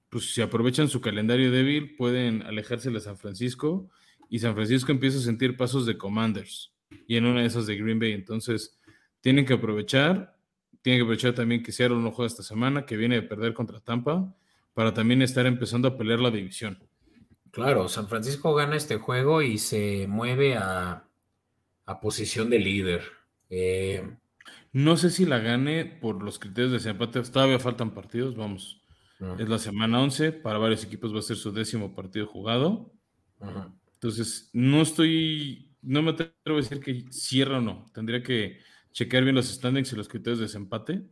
[0.09, 3.91] pues si aprovechan su calendario débil, pueden alejarse de San Francisco
[4.29, 6.75] y San Francisco empieza a sentir pasos de Commanders
[7.07, 8.13] y en una de esas de Green Bay.
[8.13, 8.79] Entonces,
[9.21, 10.37] tienen que aprovechar,
[10.83, 13.81] tienen que aprovechar también que Seattle no juega esta semana, que viene de perder contra
[13.81, 14.35] Tampa,
[14.75, 16.79] para también estar empezando a pelear la división.
[17.51, 21.09] Claro, San Francisco gana este juego y se mueve a,
[21.87, 23.03] a posición de líder.
[23.51, 24.09] Eh,
[24.73, 27.21] No sé si la gane por los criterios de desempate.
[27.23, 28.83] Todavía faltan partidos, vamos.
[29.39, 30.31] Es la semana 11.
[30.33, 32.93] Para varios equipos va a ser su décimo partido jugado.
[33.41, 33.75] Ajá.
[33.99, 37.87] Entonces, no estoy, no me atrevo a decir que cierra o no.
[37.93, 38.61] Tendría que
[38.93, 41.03] chequear bien los standings y los criterios de desempate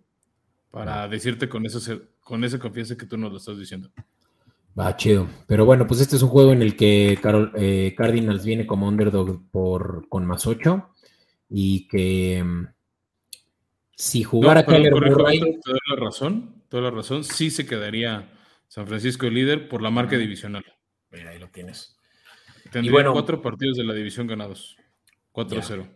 [0.71, 1.81] para decirte con, eso,
[2.21, 3.91] con esa confianza que tú nos lo estás diciendo.
[4.79, 5.27] Va, chido.
[5.49, 8.87] Pero bueno, pues este es un juego en el que Carol, eh, Cardinals viene como
[8.87, 10.89] underdog por, con más 8
[11.49, 12.67] y que mm,
[13.97, 15.41] si jugara No, Kyler Murray...
[15.41, 17.25] Doy la razón, doy la razón.
[17.25, 18.33] Sí se quedaría
[18.69, 20.65] San Francisco líder por la marca divisional.
[21.11, 21.96] Mira, ahí lo tienes.
[22.77, 24.77] Tendría bueno- cuatro partidos de la división ganados.
[25.33, 25.89] 4-0.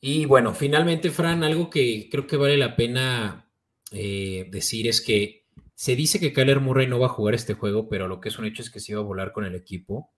[0.00, 3.48] Y bueno, finalmente, Fran, algo que creo que vale la pena
[3.92, 5.44] eh, decir es que
[5.76, 8.38] se dice que Kyler Murray no va a jugar este juego, pero lo que es
[8.40, 10.10] un hecho es que sí va a volar con el equipo.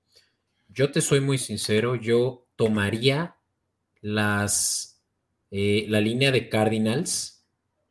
[0.69, 3.37] Yo te soy muy sincero, yo tomaría
[4.01, 5.03] las,
[5.51, 7.35] eh, la línea de Cardinals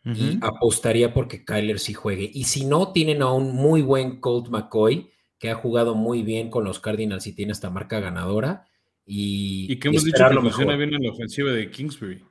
[0.06, 2.32] y apostaría porque Kyler sí juegue.
[2.34, 6.50] Y si no, tienen a un muy buen Colt McCoy que ha jugado muy bien
[6.50, 8.68] con los Cardinals y tiene esta marca ganadora.
[9.06, 10.78] Y, Y que hemos y dicho que funciona mejor.
[10.78, 12.24] bien en la ofensiva de Kingsbury.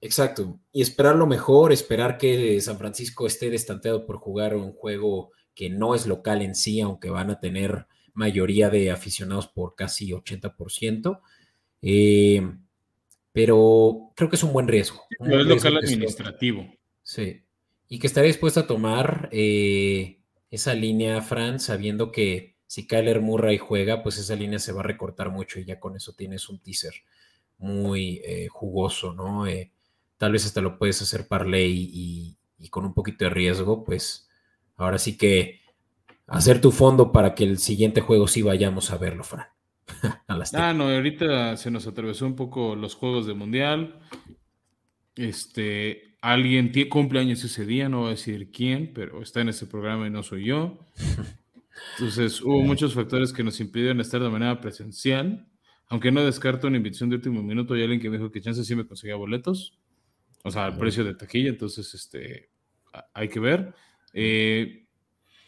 [0.00, 0.60] Exacto.
[0.72, 5.70] Y esperar lo mejor, esperar que San Francisco esté destanteado por jugar un juego que
[5.70, 11.20] no es local en sí, aunque van a tener mayoría de aficionados por casi 80%.
[11.82, 12.42] Eh,
[13.32, 15.04] pero creo que es un buen riesgo.
[15.18, 16.66] un Pero es buen riesgo local administrativo.
[17.02, 17.42] Sí.
[17.88, 20.17] Y que estaría dispuesto a tomar eh,
[20.50, 24.84] esa línea, Fran, sabiendo que si Kyler Murray juega, pues esa línea se va a
[24.84, 26.94] recortar mucho y ya con eso tienes un teaser
[27.58, 29.46] muy eh, jugoso, ¿no?
[29.46, 29.72] Eh,
[30.16, 34.28] tal vez hasta lo puedes hacer parlay y, y con un poquito de riesgo, pues
[34.76, 35.60] ahora sí que
[36.26, 39.46] hacer tu fondo para que el siguiente juego sí vayamos a verlo, Fran.
[40.26, 43.98] a las Ah, no, ahorita se nos atravesó un poco los juegos de mundial.
[45.16, 49.48] Este, alguien tie- cumple años ese día, no voy a decir quién, pero está en
[49.50, 50.78] este programa y no soy yo.
[51.98, 55.48] Entonces, hubo muchos factores que nos impidieron estar de manera presencial.
[55.88, 58.62] Aunque no descarto una invitación de último minuto, hay alguien que me dijo que chance
[58.64, 59.78] sí me conseguía boletos.
[60.44, 62.50] O sea, al precio de taquilla, entonces, este,
[63.14, 63.74] hay que ver.
[64.14, 64.84] Eh,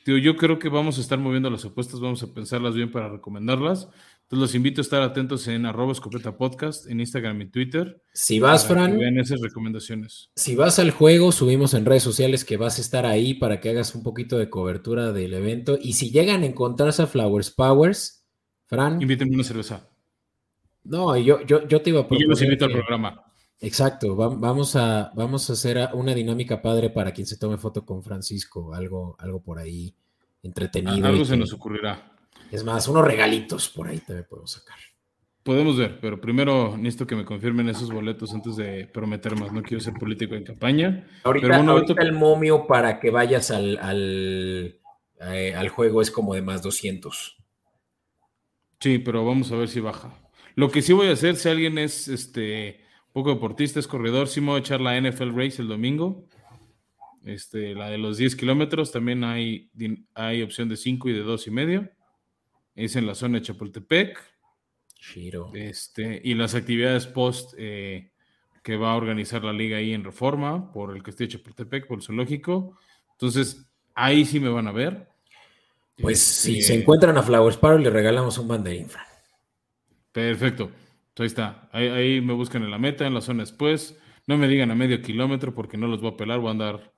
[0.05, 3.09] Tío, yo creo que vamos a estar moviendo las apuestas, vamos a pensarlas bien para
[3.11, 3.89] recomendarlas.
[4.33, 8.01] Entonces los invito a estar atentos en arroba escopeta podcast, en Instagram y Twitter.
[8.13, 10.31] Si vas, para que Fran, Vean esas recomendaciones.
[10.37, 13.71] Si vas al juego, subimos en redes sociales que vas a estar ahí para que
[13.71, 15.77] hagas un poquito de cobertura del evento.
[15.83, 18.25] Y si llegan a encontrarse a Flowers Powers,
[18.67, 19.89] Fran, Invítenme una cerveza.
[20.85, 23.25] no, yo, yo, yo te iba a Y yo los proponer invito al programa.
[23.59, 27.85] Exacto, va- vamos a, vamos a hacer una dinámica padre para quien se tome foto
[27.85, 29.93] con Francisco, algo, algo por ahí
[30.43, 31.05] entretenido.
[31.09, 32.10] Algo se que- nos ocurrirá.
[32.51, 34.79] Es más, unos regalitos por ahí también podemos sacar.
[35.43, 39.53] Podemos ver, pero primero necesito que me confirmen esos boletos antes de prometer más.
[39.53, 41.07] No quiero ser político en campaña.
[41.25, 44.79] Ahorita, Pero bueno, ahorita el momio para que vayas al, al,
[45.21, 47.39] eh, al juego es como de más 200.
[48.81, 50.13] Sí, pero vamos a ver si baja.
[50.57, 52.81] Lo que sí voy a hacer, si alguien es este
[53.13, 56.27] poco deportista, es corredor, sí me voy a echar la NFL Race el domingo.
[57.25, 59.71] Este, la de los 10 kilómetros, también hay,
[60.15, 61.91] hay opción de 5 y de 2 y medio.
[62.75, 64.19] Es en la zona de Chapultepec.
[64.99, 65.51] Shiro.
[65.55, 68.13] Este, y las actividades post eh,
[68.63, 71.99] que va a organizar la liga ahí en Reforma, por el Castillo de Chapultepec, por
[71.99, 72.79] el zoológico.
[73.13, 75.09] Entonces, ahí sí me van a ver.
[75.97, 79.07] Pues Este, si se encuentran a Flowers Power, le regalamos un banderín, Fran.
[80.13, 80.71] Perfecto.
[81.21, 81.69] Ahí está.
[81.73, 83.99] Ahí, ahí me buscan en la meta, en la zona después.
[84.27, 86.41] No me digan a medio kilómetro porque no los voy a pelar.
[86.41, 86.95] Voy a andar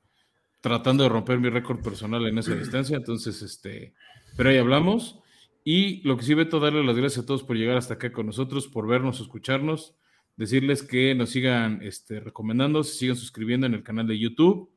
[0.60, 2.96] tratando de romper mi récord personal en esa distancia.
[2.96, 3.94] Entonces, este,
[4.36, 5.18] pero ahí hablamos.
[5.64, 8.26] Y lo que sí, Beto, darle las gracias a todos por llegar hasta acá con
[8.26, 9.96] nosotros, por vernos, escucharnos.
[10.36, 14.70] Decirles que nos sigan este, recomendando, se sigan suscribiendo en el canal de YouTube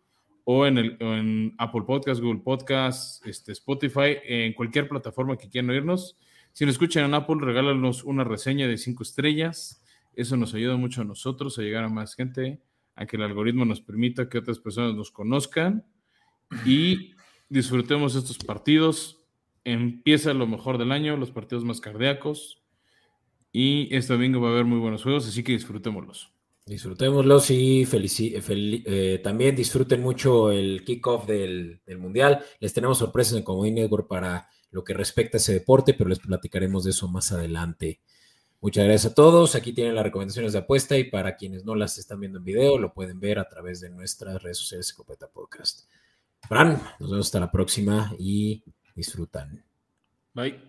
[0.44, 5.70] o en, el, en Apple Podcast, Google Podcast, este, Spotify, en cualquier plataforma que quieran
[5.70, 6.18] oírnos.
[6.52, 9.82] Si nos escuchan en Apple, regálanos una reseña de cinco estrellas.
[10.14, 12.62] Eso nos ayuda mucho a nosotros a llegar a más gente,
[12.96, 15.86] a que el algoritmo nos permita que otras personas nos conozcan
[16.66, 17.14] y
[17.50, 19.25] disfrutemos estos partidos.
[19.66, 22.62] Empieza lo mejor del año, los partidos más cardíacos.
[23.52, 26.32] Y este domingo va a haber muy buenos juegos, así que disfrutémoslos.
[26.66, 32.44] Disfrutémoslos y fel- eh, también disfruten mucho el kickoff del, del Mundial.
[32.60, 36.20] Les tenemos sorpresas en Comodín Network para lo que respecta a ese deporte, pero les
[36.20, 38.02] platicaremos de eso más adelante.
[38.62, 39.56] Muchas gracias a todos.
[39.56, 42.78] Aquí tienen las recomendaciones de apuesta y para quienes no las están viendo en video,
[42.78, 45.88] lo pueden ver a través de nuestras redes sociales Escopeta Podcast.
[46.48, 48.64] Fran, nos vemos hasta la próxima y
[48.96, 49.64] disfrutan.
[50.34, 50.60] Bye.